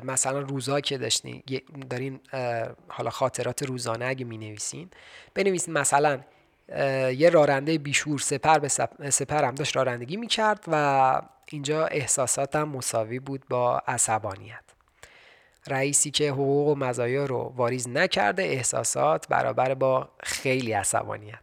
مثلا 0.05 0.39
روزا 0.39 0.81
که 0.81 0.99
داشتین 0.99 1.43
دارین 1.91 2.21
حالا 2.89 3.11
خاطرات 3.11 3.63
روزانه 3.63 4.05
اگه 4.05 4.25
می 4.25 4.39
نویسین 4.39 4.91
بنویسین 5.35 5.75
مثلا 5.75 6.21
یه 7.17 7.31
راننده 7.33 7.79
بیشور 7.79 8.19
سپر 8.19 8.59
به 8.59 8.69
سپر 9.11 9.45
هم 9.45 9.55
داشت 9.55 9.77
رانندگی 9.77 10.17
می‌کرد 10.17 10.65
و 10.69 11.23
اینجا 11.47 11.87
احساساتم 11.87 12.65
مساوی 12.65 13.19
بود 13.19 13.45
با 13.49 13.79
عصبانیت. 13.79 14.65
رئیسی 15.67 16.11
که 16.11 16.31
حقوق 16.31 16.69
و 16.69 16.75
مزایا 16.75 17.25
رو 17.25 17.53
واریز 17.57 17.89
نکرده 17.89 18.43
احساسات 18.43 19.29
برابر 19.29 19.75
با 19.75 20.09
خیلی 20.23 20.73
عصبانیت. 20.73 21.43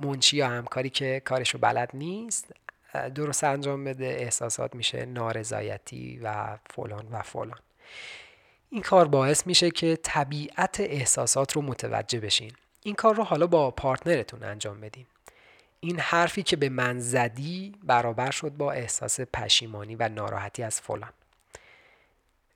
منچی 0.00 0.36
یا 0.36 0.48
همکاری 0.48 0.90
که 0.90 1.22
کارشو 1.24 1.58
بلد 1.58 1.90
نیست 1.94 2.54
درست 3.14 3.44
انجام 3.44 3.84
بده 3.84 4.06
احساسات 4.06 4.74
میشه 4.74 5.06
نارضایتی 5.06 6.20
و 6.22 6.58
فلان 6.70 7.08
و 7.12 7.22
فلان. 7.22 7.58
این 8.70 8.82
کار 8.82 9.08
باعث 9.08 9.46
میشه 9.46 9.70
که 9.70 9.98
طبیعت 10.02 10.80
احساسات 10.80 11.52
رو 11.52 11.62
متوجه 11.62 12.20
بشین. 12.20 12.52
این 12.82 12.94
کار 12.94 13.14
رو 13.14 13.24
حالا 13.24 13.46
با 13.46 13.70
پارتنرتون 13.70 14.42
انجام 14.42 14.80
بدین. 14.80 15.06
این 15.80 16.00
حرفی 16.00 16.42
که 16.42 16.56
به 16.56 16.68
من 16.68 17.00
زدی 17.00 17.74
برابر 17.84 18.30
شد 18.30 18.50
با 18.50 18.72
احساس 18.72 19.20
پشیمانی 19.20 19.96
و 19.96 20.08
ناراحتی 20.08 20.62
از 20.62 20.80
فلان. 20.80 21.12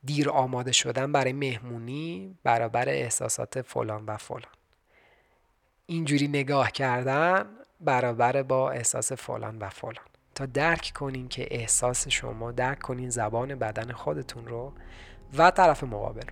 دیر 0.04 0.30
آماده 0.30 0.72
شدن 0.72 1.12
برای 1.12 1.32
مهمونی 1.32 2.38
برابر 2.42 2.88
احساسات 2.88 3.62
فلان 3.62 4.04
و 4.06 4.16
فلان. 4.16 4.52
اینجوری 5.86 6.28
نگاه 6.28 6.70
کردن 6.70 7.46
برابر 7.80 8.42
با 8.42 8.70
احساس 8.70 9.12
فلان 9.12 9.58
و 9.58 9.68
فلان. 9.68 10.04
تا 10.34 10.46
درک 10.46 10.92
کنین 10.94 11.28
که 11.28 11.48
احساس 11.50 12.08
شما 12.08 12.52
درک 12.52 12.78
کنین 12.78 13.10
زبان 13.10 13.54
بدن 13.54 13.92
خودتون 13.92 14.46
رو 14.46 14.72
و 15.38 15.50
طرف 15.50 15.84
مقابل. 15.84 16.26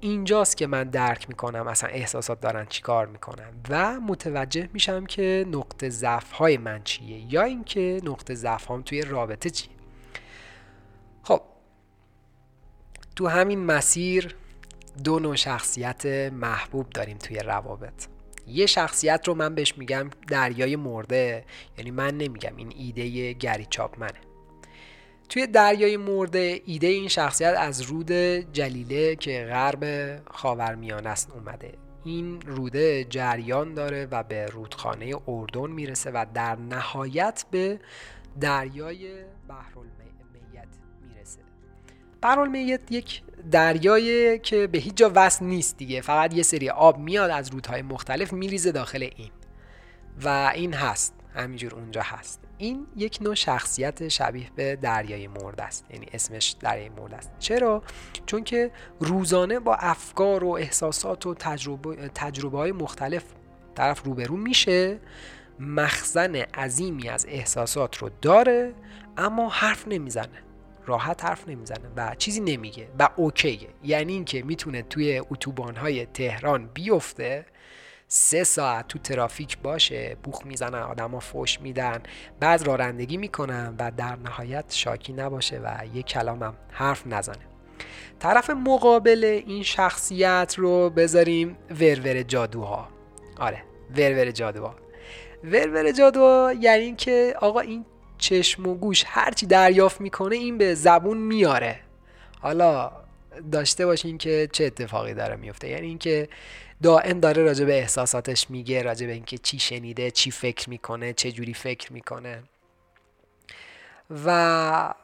اینجاست 0.00 0.56
که 0.56 0.66
من 0.66 0.84
درک 0.84 1.28
می‌کنم 1.28 1.66
اصلا 1.66 1.90
احساسات 1.90 2.40
دارن 2.40 2.66
چیکار 2.66 3.06
می‌کنن 3.06 3.50
و 3.68 4.00
متوجه 4.00 4.68
میشم 4.72 5.06
که 5.06 5.46
نقطه 5.52 5.88
ضعف 5.88 6.32
های 6.32 6.56
من 6.56 6.82
چیه 6.84 7.34
یا 7.34 7.42
اینکه 7.42 8.00
نقطه 8.04 8.34
ضعف 8.34 8.70
هم 8.70 8.82
توی 8.82 9.02
رابطه 9.02 9.50
چیه. 9.50 9.72
خب 11.22 11.42
تو 13.16 13.28
همین 13.28 13.64
مسیر 13.64 14.36
دو 15.04 15.18
نوع 15.18 15.36
شخصیت 15.36 16.06
محبوب 16.32 16.90
داریم 16.90 17.18
توی 17.18 17.38
روابط. 17.38 18.06
یه 18.46 18.66
شخصیت 18.66 19.28
رو 19.28 19.34
من 19.34 19.54
بهش 19.54 19.78
میگم 19.78 20.10
دریای 20.28 20.76
مرده 20.76 21.44
یعنی 21.78 21.90
من 21.90 22.16
نمیگم 22.16 22.56
این 22.56 22.72
ایده 22.76 23.32
گری 23.32 23.66
منه 23.98 24.27
توی 25.28 25.46
دریای 25.46 25.96
مرده 25.96 26.60
ایده 26.64 26.86
این 26.86 27.08
شخصیت 27.08 27.54
از 27.58 27.80
رود 27.80 28.12
جلیله 28.52 29.16
که 29.16 29.46
غرب 29.50 29.84
خاورمیانه 30.30 31.08
است 31.08 31.30
اومده. 31.30 31.72
این 32.04 32.40
روده 32.40 33.04
جریان 33.04 33.74
داره 33.74 34.08
و 34.10 34.22
به 34.22 34.46
رودخانه 34.46 35.14
اردن 35.28 35.70
می‌رسه 35.70 36.10
و 36.10 36.26
در 36.34 36.56
نهایت 36.56 37.44
به 37.50 37.80
دریای 38.40 39.08
بحرالمیت 39.48 40.68
می‌رسه. 41.08 41.40
بحرالمیت 42.22 42.80
یک 42.90 43.22
دریایی 43.50 44.38
که 44.38 44.66
به 44.66 44.78
هیچ 44.78 44.94
جا 44.94 45.12
وصل 45.14 45.44
نیست 45.44 45.76
دیگه. 45.76 46.00
فقط 46.00 46.34
یه 46.34 46.42
سری 46.42 46.70
آب 46.70 46.98
میاد 46.98 47.30
از 47.30 47.50
رودهای 47.50 47.82
مختلف 47.82 48.32
میریزه 48.32 48.72
داخل 48.72 49.08
این 49.16 49.30
و 50.24 50.52
این 50.54 50.74
هست. 50.74 51.14
همینجور 51.38 51.74
اونجا 51.74 52.02
هست. 52.02 52.40
این 52.58 52.86
یک 52.96 53.18
نوع 53.20 53.34
شخصیت 53.34 54.08
شبیه 54.08 54.50
به 54.56 54.76
دریای 54.76 55.26
مرد 55.26 55.60
است. 55.60 55.86
یعنی 55.90 56.06
اسمش 56.12 56.56
دریای 56.60 56.88
مرد 56.88 57.14
است. 57.14 57.30
چرا؟ 57.38 57.82
چون 58.26 58.44
که 58.44 58.70
روزانه 59.00 59.60
با 59.60 59.74
افکار 59.74 60.44
و 60.44 60.48
احساسات 60.48 61.26
و 61.26 61.34
تجربه, 61.34 62.10
تجربه 62.14 62.58
های 62.58 62.72
مختلف 62.72 63.24
طرف 63.74 64.02
روبرو 64.02 64.36
میشه 64.36 64.98
مخزن 65.60 66.34
عظیمی 66.36 67.08
از 67.08 67.26
احساسات 67.28 67.96
رو 67.96 68.10
داره 68.22 68.74
اما 69.16 69.48
حرف 69.48 69.88
نمی‌زنه. 69.88 70.42
راحت 70.86 71.24
حرف 71.24 71.48
نمی‌زنه 71.48 71.88
و 71.96 72.14
چیزی 72.14 72.40
نمیگه 72.40 72.88
و 72.98 73.08
اوکیه. 73.16 73.68
یعنی 73.84 74.12
اینکه 74.12 74.42
می‌تونه 74.42 74.82
توی 74.82 75.18
اتوبان 75.30 75.76
های 75.76 76.06
تهران 76.06 76.66
بیفته 76.66 77.46
سه 78.10 78.44
ساعت 78.44 78.88
تو 78.88 78.98
ترافیک 78.98 79.58
باشه 79.58 80.16
بوخ 80.22 80.46
می‌زنن 80.46 80.82
آدما 80.82 81.20
فوش 81.20 81.60
میدن 81.60 82.02
بعد 82.40 82.66
رانندگی 82.66 83.16
می‌کنن 83.16 83.74
و 83.78 83.90
در 83.96 84.16
نهایت 84.16 84.64
شاکی 84.68 85.12
نباشه 85.12 85.58
و 85.58 85.84
یک 85.94 86.06
کلامم 86.06 86.54
حرف 86.70 87.06
نزنه. 87.06 87.46
طرف 88.18 88.50
مقابل 88.50 89.42
این 89.46 89.62
شخصیت 89.62 90.54
رو 90.58 90.90
بذاریم 90.90 91.56
ورور 91.80 92.22
جادوها. 92.22 92.88
آره 93.38 93.62
ورور 93.96 94.30
جادوها. 94.30 94.74
ورور 95.44 95.92
جادوها 95.92 96.52
یعنی 96.60 96.82
اینکه 96.82 97.34
آقا 97.40 97.60
این 97.60 97.84
چشم 98.18 98.66
و 98.66 98.74
گوش 98.74 99.04
هرچی 99.06 99.46
دریافت 99.46 100.00
می‌کنه 100.00 100.36
این 100.36 100.58
به 100.58 100.74
زبون 100.74 101.18
میاره. 101.18 101.80
حالا 102.40 102.92
داشته 103.52 103.86
باشین 103.86 104.18
که 104.18 104.48
چه 104.52 104.64
اتفاقی 104.64 105.14
داره 105.14 105.36
میفته 105.36 105.68
یعنی 105.68 105.86
اینکه 105.86 106.28
دائم 106.82 107.20
داره 107.20 107.42
راجع 107.42 107.64
به 107.64 107.78
احساساتش 107.78 108.50
میگه 108.50 108.82
راجع 108.82 109.06
به 109.06 109.12
اینکه 109.12 109.38
چی 109.38 109.58
شنیده 109.58 110.10
چی 110.10 110.30
فکر 110.30 110.70
می‌کنه 110.70 111.12
چه 111.12 111.32
جوری 111.32 111.54
فکر 111.54 111.92
می‌کنه. 111.92 112.42
و 114.24 114.94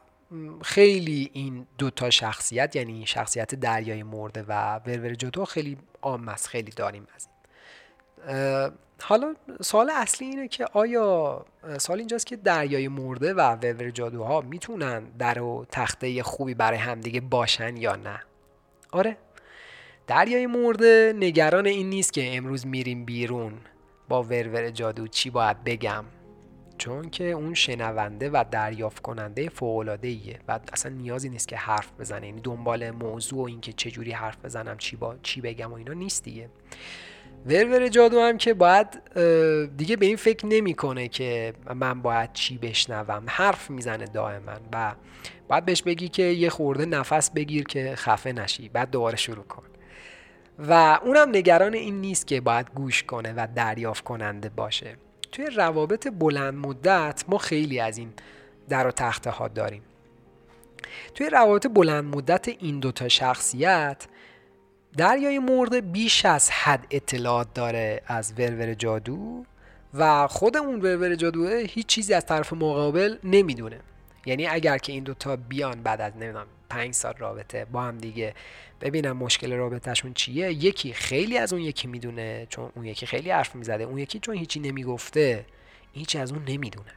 خیلی 0.62 1.30
این 1.32 1.66
دوتا 1.78 2.10
شخصیت 2.10 2.76
یعنی 2.76 3.06
شخصیت 3.06 3.54
دریای 3.54 4.02
مرده 4.02 4.44
و 4.48 4.78
ورور 4.78 5.14
جدو 5.14 5.44
خیلی 5.44 5.76
عام 6.02 6.28
است 6.28 6.48
خیلی 6.48 6.70
داریم 6.70 7.06
از 7.14 7.28
این. 7.28 7.34
حالا 9.02 9.34
سوال 9.60 9.90
اصلی 9.90 10.26
اینه 10.26 10.48
که 10.48 10.66
آیا 10.72 11.44
سوال 11.78 11.98
اینجاست 11.98 12.26
که 12.26 12.36
دریای 12.36 12.88
مرده 12.88 13.34
و 13.34 13.40
ورور 13.54 13.90
جادوها 13.90 14.40
می‌تونن 14.40 15.04
در 15.04 15.40
و 15.40 15.66
تخته 15.70 16.22
خوبی 16.22 16.54
برای 16.54 16.78
همدیگه 16.78 17.20
باشن 17.20 17.76
یا 17.76 17.96
نه؟ 17.96 18.22
آره. 18.92 19.16
دریای 20.06 20.46
مرده 20.46 21.14
نگران 21.16 21.66
این 21.66 21.90
نیست 21.90 22.12
که 22.12 22.36
امروز 22.36 22.66
میریم 22.66 23.04
بیرون. 23.04 23.52
با 24.08 24.22
ورور 24.22 24.70
جادو 24.70 25.08
چی 25.08 25.30
باید 25.30 25.64
بگم؟ 25.64 26.04
چون 26.78 27.10
که 27.10 27.24
اون 27.24 27.54
شنونده 27.54 28.30
و 28.30 28.44
دریافت 28.50 29.02
کننده 29.02 29.48
فوق 29.48 29.98
ایه 30.02 30.38
و 30.48 30.60
اصلا 30.72 30.92
نیازی 30.92 31.28
نیست 31.28 31.48
که 31.48 31.56
حرف 31.56 31.92
بزنه. 32.00 32.26
یعنی 32.26 32.40
دنبال 32.40 32.90
موضوع 32.90 33.42
و 33.42 33.46
اینکه 33.46 33.72
چه 33.72 33.90
جوری 33.90 34.12
حرف 34.12 34.44
بزنم 34.44 34.78
چی 34.78 34.96
با 34.96 35.16
چی 35.22 35.40
بگم 35.40 35.72
و 35.72 35.74
اینا 35.74 35.92
نیست 35.92 36.24
دیگه. 36.24 36.48
ورور 37.46 37.88
جادو 37.88 38.20
هم 38.20 38.38
که 38.38 38.54
باید 38.54 38.86
دیگه 39.76 39.96
به 39.96 40.06
این 40.06 40.16
فکر 40.16 40.46
نمی‌کنه 40.46 41.08
که 41.08 41.54
من 41.74 42.02
باید 42.02 42.32
چی 42.32 42.58
بشنوم. 42.58 43.24
حرف 43.26 43.70
می‌زنه 43.70 44.04
دائما 44.04 44.52
و 44.72 44.94
باید 45.48 45.64
بهش 45.64 45.82
بگی 45.82 46.08
که 46.08 46.22
یه 46.22 46.50
خورده 46.50 46.86
نفس 46.86 47.30
بگیر 47.30 47.64
که 47.64 47.94
خفه 47.96 48.32
نشی. 48.32 48.68
بعد 48.68 48.90
دوباره 48.90 49.16
شروع 49.16 49.44
کن. 49.44 49.62
و 50.58 50.98
اونم 51.04 51.28
نگران 51.28 51.74
این 51.74 52.00
نیست 52.00 52.26
که 52.26 52.40
باید 52.40 52.70
گوش 52.74 53.02
کنه 53.02 53.32
و 53.36 53.46
دریافت 53.54 54.04
کننده 54.04 54.48
باشه. 54.48 54.96
توی 55.32 55.46
روابط 55.46 56.08
بلند 56.08 56.54
مدت 56.54 57.24
ما 57.28 57.38
خیلی 57.38 57.80
از 57.80 57.98
این 57.98 58.12
در 58.68 58.86
و 58.86 58.90
تخته 58.90 59.30
ها 59.30 59.48
داریم. 59.48 59.82
توی 61.14 61.30
روابط 61.30 61.66
بلند 61.66 62.16
مدت 62.16 62.48
این 62.48 62.80
دوتا 62.80 63.08
شخصیت 63.08 64.06
دریای 64.96 65.38
مرده 65.38 65.80
بیش 65.80 66.24
از 66.24 66.50
حد 66.50 66.86
اطلاعات 66.90 67.54
داره 67.54 68.02
از 68.06 68.34
ورور 68.38 68.74
جادو 68.74 69.44
و 69.94 70.26
خود 70.26 70.56
اون 70.56 70.80
ورور 70.80 71.14
جادوه 71.14 71.64
هیچ 71.68 71.86
چیزی 71.86 72.14
از 72.14 72.26
طرف 72.26 72.52
مقابل 72.52 73.16
نمی‌دونه. 73.24 73.80
یعنی 74.26 74.46
اگر 74.46 74.78
که 74.78 74.92
این 74.92 75.04
دوتا 75.04 75.36
بیان 75.36 75.82
بعد 75.82 76.00
از 76.00 76.12
نمی‌دونم 76.16 76.46
پنج 76.68 76.94
سال 76.94 77.14
رابطه 77.18 77.64
با 77.64 77.82
هم 77.82 77.98
دیگه. 77.98 78.34
ببینم 78.80 79.16
مشکل 79.16 79.52
رابطهشون 79.52 80.14
چیه. 80.14 80.52
یکی 80.52 80.92
خیلی 80.92 81.38
از 81.38 81.52
اون 81.52 81.62
یکی 81.62 81.88
می‌دونه 81.88 82.46
چون 82.50 82.72
اون 82.74 82.84
یکی 82.84 83.06
خیلی 83.06 83.30
حرف 83.30 83.54
می‌زده. 83.54 83.84
اون 83.84 83.98
یکی 83.98 84.18
چون 84.18 84.36
هیچی 84.36 84.60
نمی‌گفته 84.60 85.46
هیچی 85.92 86.18
از 86.18 86.32
اون 86.32 86.44
نمی‌دونه. 86.48 86.92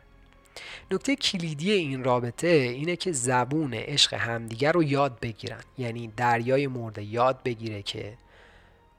نکته 0.92 1.16
کلیدی 1.16 1.72
این 1.72 2.04
رابطه 2.04 2.48
اینه 2.48 2.96
که 2.96 3.12
زبون 3.12 3.74
عشق 3.74 4.14
همدیگر 4.14 4.72
رو 4.72 4.84
یاد 4.84 5.20
بگیرن. 5.20 5.64
یعنی 5.78 6.08
دریای 6.18 6.68
مرده 6.68 7.04
یاد 7.04 7.44
بگیره 7.44 7.82
که 7.84 8.18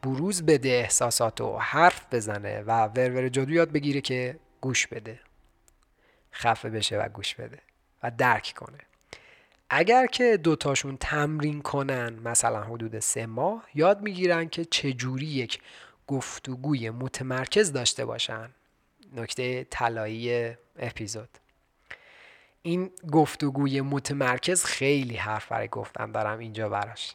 بروز 0.02 0.46
بده 0.46 0.68
احساسات 0.68 1.40
و 1.40 1.58
حرف 1.58 2.14
بزنه 2.14 2.60
و 2.60 2.86
ورور 2.86 3.28
جادو 3.28 3.52
یاد 3.52 3.72
بگیره 3.72 4.00
که 4.00 4.38
گوش 4.60 4.86
بده. 4.86 5.20
خفه 6.32 6.70
بشه 6.70 6.98
و 6.98 7.08
گوش 7.08 7.34
بده 7.34 7.58
و 8.02 8.10
درک 8.18 8.54
کنه. 8.56 8.78
اگر 9.70 10.06
که 10.06 10.36
دوتاشون 10.36 10.96
تمرین 10.96 11.62
کنن 11.62 12.18
مثلا 12.24 12.62
حدود 12.62 12.98
سه 12.98 13.26
ماه 13.26 13.64
یاد 13.74 14.00
می‌گیرن 14.02 14.48
که 14.48 14.64
چجوری 14.64 15.26
یک 15.26 15.60
گفتگوی 16.06 16.90
متمرکز 16.90 17.72
داشته 17.72 18.04
باشن. 18.04 18.50
نکته 19.16 19.66
طلایی 19.70 20.54
اپیزود. 20.78 21.28
این 22.62 22.90
گفتگوی 23.12 23.80
متمرکز 23.80 24.64
خیلی 24.64 25.16
حرف 25.16 25.48
برای 25.48 25.68
گفتن 25.68 26.12
دارم 26.12 26.38
اینجا 26.38 26.68
براش. 26.68 27.14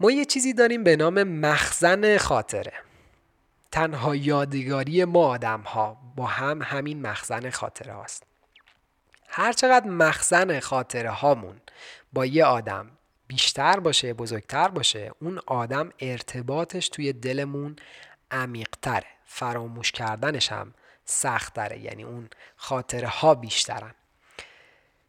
ما 0.00 0.10
یه 0.10 0.24
چیزی 0.24 0.52
داریم 0.52 0.84
به 0.84 0.96
نام 0.96 1.22
مخزن 1.22 2.18
خاطره. 2.18 2.72
تنها 3.72 4.16
یادگاری 4.16 5.04
ما 5.04 5.26
آدم 5.26 5.60
ها 5.60 5.96
با 6.16 6.26
هم 6.26 6.62
همین 6.62 7.02
مخزن 7.02 7.50
خاطره 7.50 7.92
هاست. 7.92 8.22
هرچقدر 9.38 9.86
مخزن 9.86 10.60
خاطره 10.60 11.10
هامون 11.10 11.60
با 12.12 12.26
یه 12.26 12.44
آدم 12.44 12.90
بیشتر 13.26 13.80
باشه 13.80 14.14
بزرگتر 14.14 14.68
باشه 14.68 15.10
اون 15.20 15.40
آدم 15.46 15.92
ارتباطش 16.00 16.88
توی 16.88 17.12
دلمون 17.12 17.76
عمیقتره. 18.30 19.06
فراموش 19.24 19.92
کردنش 19.92 20.52
هم 20.52 20.74
سختره 21.04 21.78
یعنی 21.78 22.02
اون 22.02 22.28
خاطره 22.56 23.08
ها 23.08 23.34
بیشترن. 23.34 23.94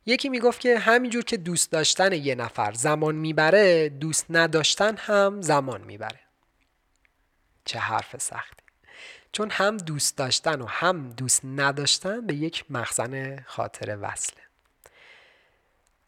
یکی 0.05 0.29
می‌گفت 0.29 0.59
که 0.59 0.79
همینجور 0.79 1.23
که 1.23 1.37
دوست 1.37 1.71
داشتن 1.71 2.13
یه 2.13 2.35
نفر 2.35 2.73
زمان 2.73 3.15
می‌بره 3.15 3.89
دوست 3.89 4.25
نداشتن 4.29 4.97
هم 4.97 5.41
زمان 5.41 5.81
می‌بره. 5.81 6.19
چه 7.65 7.79
حرف 7.79 8.21
سختی. 8.21 8.66
چون 9.37 9.49
هم 9.51 9.77
دوست 9.77 10.17
داشتن 10.17 10.61
و 10.61 10.65
هم 10.65 11.09
دوست 11.09 11.41
نداشتن 11.45 12.27
به 12.27 12.33
یک 12.33 12.65
مخزن 12.69 13.39
خاطر 13.47 13.97
وصله. 14.01 14.41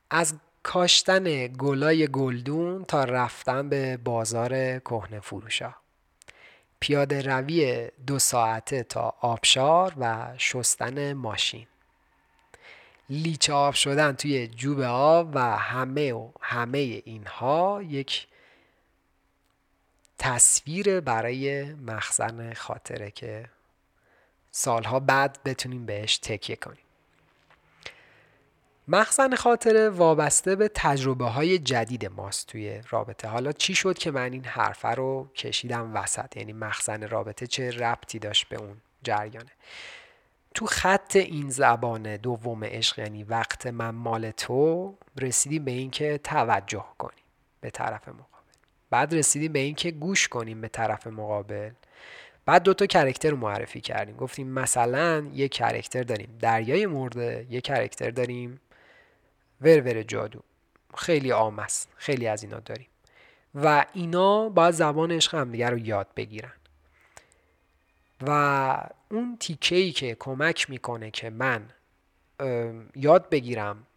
از 0.09 0.33
کاشتن 0.63 1.47
گلای 1.47 2.07
گلدون 2.07 2.85
تا 2.85 3.03
رفتن 3.03 3.69
به 3.69 3.97
بازار 3.97 4.79
کهنه 4.79 5.19
فروشا. 5.19 5.75
پیاده 6.79 7.21
روی 7.21 7.87
دو 8.07 8.19
ساعته 8.19 8.83
تا 8.83 9.13
آبشار 9.21 9.93
و 9.97 10.33
شستن 10.37 11.13
ماشین. 11.13 11.67
لیچ 13.09 13.49
آب 13.49 13.73
شدن 13.73 14.11
توی 14.11 14.47
جوب 14.47 14.79
آب 14.79 15.31
و 15.33 15.39
همه 15.39 16.13
و 16.13 16.31
همه 16.41 16.77
اینها 17.05 17.81
یک 17.83 18.27
تصویر 20.19 20.99
برای 20.99 21.73
مخزن 21.73 22.53
خاطره 22.53 23.11
که 23.11 23.49
سالها 24.51 24.99
بعد 24.99 25.39
بتونیم 25.45 25.85
بهش 25.85 26.17
تکیه 26.17 26.55
کنیم. 26.55 26.83
مخزن 28.87 29.35
خاطره 29.35 29.89
وابسته 29.89 30.55
به 30.55 30.67
تجربه 30.73 31.25
های 31.25 31.59
جدید 31.59 32.05
ماست 32.05 32.47
توی 32.47 32.81
رابطه. 32.89 33.27
حالا 33.27 33.51
چی 33.51 33.75
شد 33.75 33.97
که 33.97 34.11
من 34.11 34.33
این 34.33 34.45
حرفه 34.45 34.87
رو 34.87 35.31
کشیدم 35.35 35.95
وسط؟ 35.95 36.37
یعنی 36.37 36.53
مخزن 36.53 37.07
رابطه 37.07 37.47
چه 37.47 37.71
ربطی 37.71 38.19
داشت 38.19 38.49
به 38.49 38.57
اون 38.57 38.77
جریانه؟ 39.03 39.51
تو 40.53 40.65
خط 40.65 41.15
این 41.15 41.49
زبان 41.49 42.17
دوم 42.17 42.63
عشق 42.63 42.99
یعنی 42.99 43.23
وقت 43.23 43.67
من 43.67 43.89
مال 43.89 44.31
تو 44.31 44.95
رسیدیم 45.21 45.65
به 45.65 45.71
اینکه 45.71 46.17
توجه 46.17 46.85
کنیم 46.97 47.23
به 47.61 47.69
طرف 47.69 48.07
مقابل. 48.07 48.38
بعد 48.89 49.15
رسیدیم 49.15 49.53
به 49.53 49.59
اینکه 49.59 49.91
گوش 49.91 50.27
کنیم 50.27 50.61
به 50.61 50.67
طرف 50.67 51.07
مقابل. 51.07 51.71
بعد 52.45 52.63
دوتا 52.63 52.85
کرکتر 52.85 53.29
رو 53.29 53.37
معرفی 53.37 53.81
کردیم. 53.81 54.15
گفتیم 54.15 54.47
مثلا 54.47 55.27
یه 55.33 55.47
کرکتر 55.47 56.03
داریم. 56.03 56.37
دریای 56.39 56.85
مرده 56.85 57.47
یه 57.49 57.61
کرکتر 57.61 58.09
داریم. 58.09 58.61
ورور 59.61 60.03
جادو. 60.03 60.39
خیلی 60.97 61.29
عام 61.29 61.67
خیلی 61.95 62.27
از 62.27 62.43
اینا 62.43 62.59
داریم. 62.59 62.87
و 63.55 63.85
اینا 63.93 64.49
باید 64.49 64.73
زبان 64.73 65.11
عشق 65.11 65.35
همدیگه 65.35 65.69
رو 65.69 65.77
یاد 65.77 66.07
بگیرن. 66.15 66.53
و 68.27 68.89
اون 69.11 69.37
تیکه 69.39 69.75
ای 69.75 69.91
که 69.91 70.15
کمک 70.19 70.69
می‌کنه 70.69 71.11
که 71.11 71.29
من 71.29 71.69
یاد 72.95 73.29
بگیرم 73.29 73.87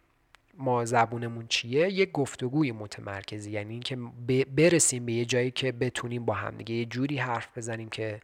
ما 0.57 0.85
زبونمون 0.85 1.47
چیه؟ 1.47 1.89
یک 1.89 2.11
گفتگوی 2.11 2.71
متمرکزی 2.71 3.51
یعنی 3.51 3.73
اینکه 3.73 3.95
برسیم 4.45 5.05
به 5.05 5.13
یه 5.13 5.25
جایی 5.25 5.51
که 5.51 5.71
بتونیم 5.71 6.25
با 6.25 6.33
همدیگه 6.33 6.75
یه 6.75 6.85
جوری 6.85 7.17
حرف 7.17 7.57
بزنیم 7.57 7.89
که 7.89 8.21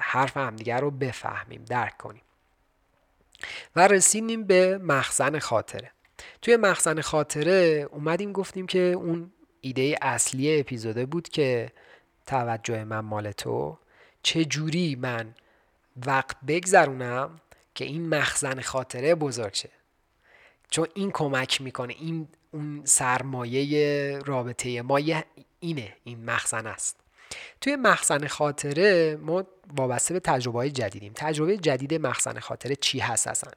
حرف 0.00 0.36
همدیگه 0.36 0.76
رو 0.76 0.90
بفهمیم 0.90 1.64
درک 1.64 1.96
کنیم. 1.96 2.22
و 3.76 3.88
رسیدیم 3.88 4.44
به 4.44 4.78
مخزن 4.78 5.38
خاطره. 5.38 5.90
توی 6.42 6.56
مخزن 6.56 7.00
خاطره 7.00 7.88
اومدیم 7.92 8.32
گفتیم 8.32 8.66
که 8.66 8.78
اون 8.78 9.32
ایده 9.60 9.96
اصلی 10.02 10.60
اپیزوده 10.60 11.06
بود 11.06 11.28
که 11.28 11.72
توجه 12.26 12.84
من 12.84 13.00
مال 13.00 13.32
تو 13.32 13.78
چه 14.22 14.44
جوری 14.44 14.96
من 14.96 15.34
وقت 16.06 16.36
بگذرونم 16.46 17.40
که 17.74 17.84
این 17.84 18.08
مخزن 18.08 18.60
خاطره 18.60 19.14
بزرگ 19.14 19.54
شه. 19.54 19.77
چون 20.70 20.88
این 20.94 21.10
کمک 21.10 21.60
می‌کنه 21.60 21.94
این 21.98 22.28
اون 22.52 22.82
سرمایه 22.84 24.18
رابطه 24.26 24.82
ما 24.82 25.00
اینه 25.60 25.96
این 26.04 26.24
مخزن 26.24 26.66
است. 26.66 26.96
توی 27.60 27.76
مخزن 27.76 28.26
خاطره 28.26 29.16
ما 29.16 29.44
وابسته 29.76 30.14
به 30.14 30.20
تجربه 30.20 30.58
های 30.58 30.70
جدیدیم. 30.70 31.12
تجربه 31.16 31.56
جدید 31.56 31.94
مخزن 31.94 32.38
خاطره 32.38 32.76
چی 32.76 32.98
هست 32.98 33.28
اصلا؟ 33.28 33.50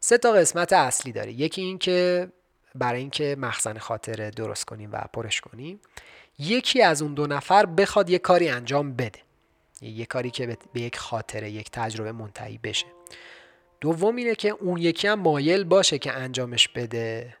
سه 0.00 0.18
تا 0.18 0.32
قسمت 0.32 0.72
اصلی 0.72 1.12
داره. 1.12 1.32
یکی 1.32 1.62
این 1.62 1.78
که 1.78 2.28
برای 2.74 3.00
اینکه 3.00 3.36
مخزن 3.38 3.78
خاطره 3.78 4.30
درست 4.30 4.64
کنیم 4.64 4.90
و 4.92 5.00
پرش 5.12 5.40
کنیم 5.40 5.80
یکی 6.38 6.82
از 6.82 7.02
اون 7.02 7.14
دو 7.14 7.26
نفر 7.26 7.66
بخواد 7.66 8.10
یه 8.10 8.18
کاری 8.18 8.48
انجام 8.48 8.92
بده. 8.92 9.20
یه 9.80 10.06
کاری 10.06 10.30
که 10.30 10.58
به 10.72 10.80
یک 10.80 10.98
خاطره 10.98 11.50
یک 11.50 11.70
تجربه 11.70 12.12
منتهی 12.12 12.58
بشه. 12.58 12.86
دوم 13.80 14.16
اینه 14.16 14.34
که 14.34 14.48
اون 14.48 14.78
یکی 14.78 15.08
هم 15.08 15.20
مایل 15.20 15.64
باشه 15.64 15.98
که 15.98 16.12
انجامش 16.12 16.68
بده. 16.68 17.36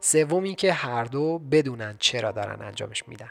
سوم 0.00 0.54
که 0.54 0.72
هر 0.72 1.04
دو 1.04 1.38
بدونن 1.38 1.96
چرا 1.98 2.32
دارن 2.32 2.62
انجامش 2.62 3.08
میدن. 3.08 3.28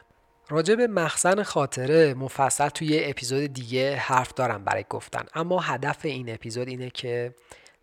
راجع 0.50 0.76
به 0.76 0.88
مخزن 0.88 1.44
خاطره 1.44 2.14
مفصل 2.14 2.70
توی 2.70 3.04
اپیزود 3.04 3.54
دیگه 3.54 3.96
حرف 3.96 4.34
دارم 4.34 4.64
برای 4.64 4.86
گفتن. 4.90 5.26
اما 5.34 5.60
هدف 5.60 6.06
این 6.06 6.34
اپیزود 6.34 6.68
اینه 6.68 6.90
که 6.90 7.36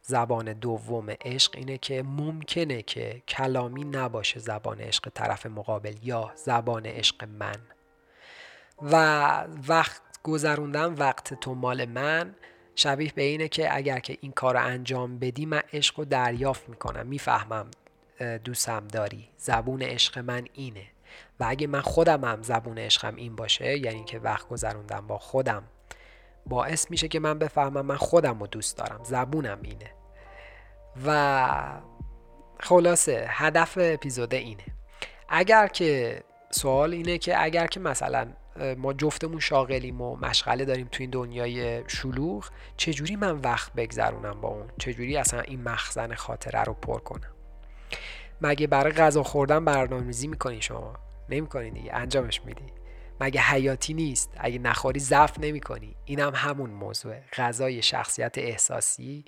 زبان 0.02 0.52
دوم 0.52 1.10
عشق 1.10 1.52
اینه 1.56 1.78
که 1.78 2.02
ممکنه 2.02 2.82
که 2.82 3.22
کلامی 3.28 3.84
نباشه 3.84 4.40
زبان 4.40 4.80
عشق 4.80 5.08
طرف 5.14 5.46
مقابل 5.46 5.94
یا 6.02 6.32
زبان 6.34 6.86
عشق 6.86 7.24
من. 7.24 7.56
و 8.82 8.94
وقت 9.68 10.02
گذروندن 10.22 10.94
وقت 10.94 11.34
تو 11.34 11.54
مال 11.54 11.84
من. 11.84 12.34
شبیه 12.74 13.12
به 13.14 13.22
اینه 13.22 13.48
که 13.48 13.76
اگر 13.76 13.98
که 13.98 14.18
این 14.20 14.32
کار 14.32 14.54
رو 14.54 14.64
انجام 14.64 15.18
بدی 15.18 15.46
من 15.46 15.62
عشق 15.72 15.98
رو 15.98 16.04
دریافت 16.04 16.68
می‌کنم. 16.68 17.06
می‌فهمم 17.06 17.70
دوستم 18.44 18.88
داری. 18.88 19.28
زبون 19.36 19.82
عشق 19.82 20.18
من 20.18 20.44
اینه. 20.52 20.86
و 21.40 21.44
اگه 21.48 21.66
من 21.66 21.80
خودم 21.80 22.24
هم 22.24 22.42
زبون 22.42 22.78
عشقم 22.78 23.16
این 23.16 23.36
باشه 23.36 23.78
یعنی 23.78 24.04
که 24.04 24.18
وقت 24.18 24.48
گذروندم 24.48 25.06
با 25.06 25.18
خودم 25.18 25.62
باعث 26.46 26.90
میشه 26.90 27.08
که 27.08 27.20
من 27.20 27.38
بفهمم 27.38 27.86
من 27.86 27.96
خودم 27.96 28.40
رو 28.40 28.46
دوست 28.46 28.76
دارم. 28.76 29.00
زبونم 29.04 29.58
اینه. 29.62 29.90
و 31.06 31.80
خلاصه 32.60 33.26
هدف 33.28 33.78
اپیزود 33.80 34.34
اینه. 34.34 34.64
اگر 35.28 35.66
که 35.66 36.22
سوال 36.50 36.92
اینه 36.92 37.18
که 37.18 37.42
اگر 37.42 37.66
که 37.66 37.80
مثلا 37.80 38.28
ما 38.78 38.92
جفتمون 38.92 39.40
شاغلیم 39.40 40.00
و 40.00 40.16
مشغله 40.16 40.64
داریم 40.64 40.88
تو 40.92 41.02
این 41.02 41.10
دنیای 41.10 41.82
شلوغ. 41.88 42.48
چجوری 42.76 43.16
من 43.16 43.38
وقت 43.38 43.72
بگذرونم 43.72 44.40
با 44.40 44.48
اون؟ 44.48 44.70
چجوری 44.78 45.16
اصلا 45.16 45.40
این 45.40 45.62
مخزن 45.62 46.14
خاطره 46.14 46.62
رو 46.62 46.74
پر 46.74 46.98
کنم؟ 46.98 47.32
مگه 48.40 48.66
برای 48.66 48.92
غذا 48.92 49.22
خوردن 49.22 49.64
برنامه‌ریزی 49.64 50.26
می‌کنی 50.26 50.62
شما؟ 50.62 50.96
نمی‌کنی 51.28 51.70
دیگه. 51.70 51.94
انجامش 51.94 52.44
میدی. 52.44 52.66
مگه 53.20 53.40
حیاتی 53.40 53.94
نیست؟ 53.94 54.30
اگه 54.38 54.58
نخوری 54.58 55.00
ضعف 55.00 55.38
نمی‌کنی. 55.38 55.96
اینم 56.04 56.34
هم 56.34 56.50
همون 56.50 56.70
موضوع 56.70 57.20
غذای 57.20 57.82
شخصیت 57.82 58.38
احساسی. 58.38 59.24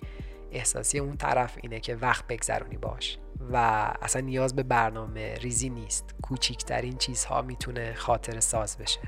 احساسی 0.52 0.98
اون 0.98 1.16
طرف 1.16 1.58
اینه 1.62 1.80
که 1.80 1.96
وقت 1.96 2.26
بگذرونی 2.26 2.76
باش. 2.76 3.18
و 3.52 3.56
اصلا 4.02 4.22
نیاز 4.22 4.56
به 4.56 4.62
برنامه 4.62 5.34
ریزی 5.34 5.68
نیست. 5.68 6.14
کوچیکترین 6.22 6.96
چیزها 6.96 7.42
می‌تونه 7.42 7.94
خاطر 7.94 8.40
ساز 8.40 8.78
بشه. 8.78 9.00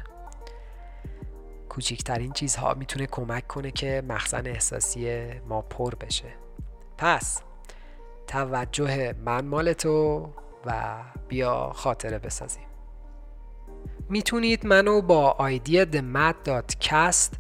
کوچیکترین 1.69 2.33
چیزها 2.33 2.75
می‌تونه 2.75 3.07
کمک 3.07 3.47
کنه 3.47 3.71
که 3.71 4.03
مخزن 4.09 4.47
احساسی 4.47 5.27
ما 5.49 5.63
پر 5.63 5.95
بشه. 5.95 6.29
پس 6.99 7.43
توجه 8.27 9.15
من 9.25 9.45
مال 9.45 9.73
تو 9.73 10.29
و 10.67 10.97
بیا 11.29 11.73
خاطره 11.75 12.19
بسازیم. 12.19 12.67
می‌تونید 14.09 14.67
منو 14.67 15.03
با 15.03 15.31
آیدی 15.31 15.85
themat.cast 15.85 17.37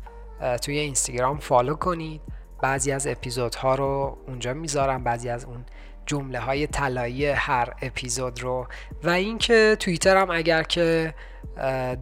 توی 0.62 0.78
اینستاگرام 0.78 1.38
فالو 1.38 1.74
کنید. 1.74 2.20
بعضی 2.62 2.92
از 2.92 3.06
اپیزودها 3.06 3.74
رو 3.74 4.18
اونجا 4.26 4.54
می‌ذارم 4.54 5.04
بعضی 5.04 5.28
از 5.28 5.44
اون 5.44 5.64
جمله 6.06 6.38
های 6.38 6.66
طلایی 6.66 7.26
هر 7.26 7.72
اپیزود 7.82 8.42
رو. 8.42 8.66
و 9.02 9.10
اینکه 9.10 9.76
توییتر 9.80 10.16
هم 10.16 10.30
اگر 10.30 10.62
که 10.62 11.14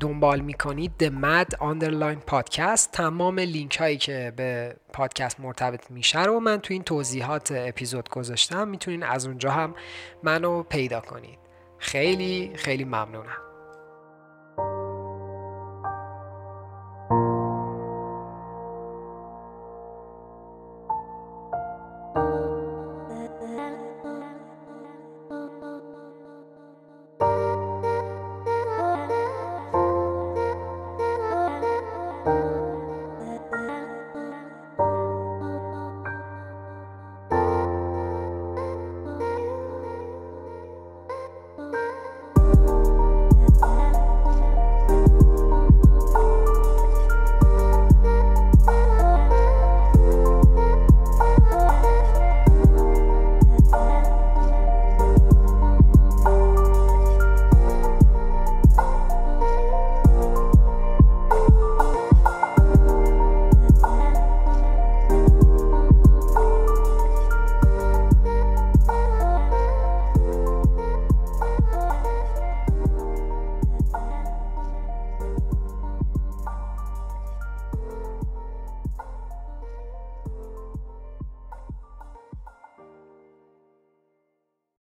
دنبال 0.00 0.40
می‌کنید 0.40 0.92
Mad 1.08 1.48
Underline 1.54 2.30
Podcast 2.32 2.90
تمام 2.92 3.38
لینک 3.38 3.76
هایی 3.76 3.96
که 3.96 4.32
به 4.36 4.76
پادکست 4.92 5.40
مرتبط 5.40 5.90
میشه 5.90 6.22
رو 6.22 6.40
من 6.40 6.58
تو 6.60 6.74
این 6.74 6.82
توضیحات 6.82 7.52
اپیزود 7.56 8.08
گذاشتم. 8.08 8.68
می‌تونین 8.68 9.02
از 9.02 9.26
اونجا 9.26 9.50
هم 9.50 9.74
منو 10.22 10.62
پیدا 10.62 11.00
کنید. 11.00 11.38
خیلی 11.78 12.52
خیلی 12.54 12.84
ممنونم. 12.84 13.43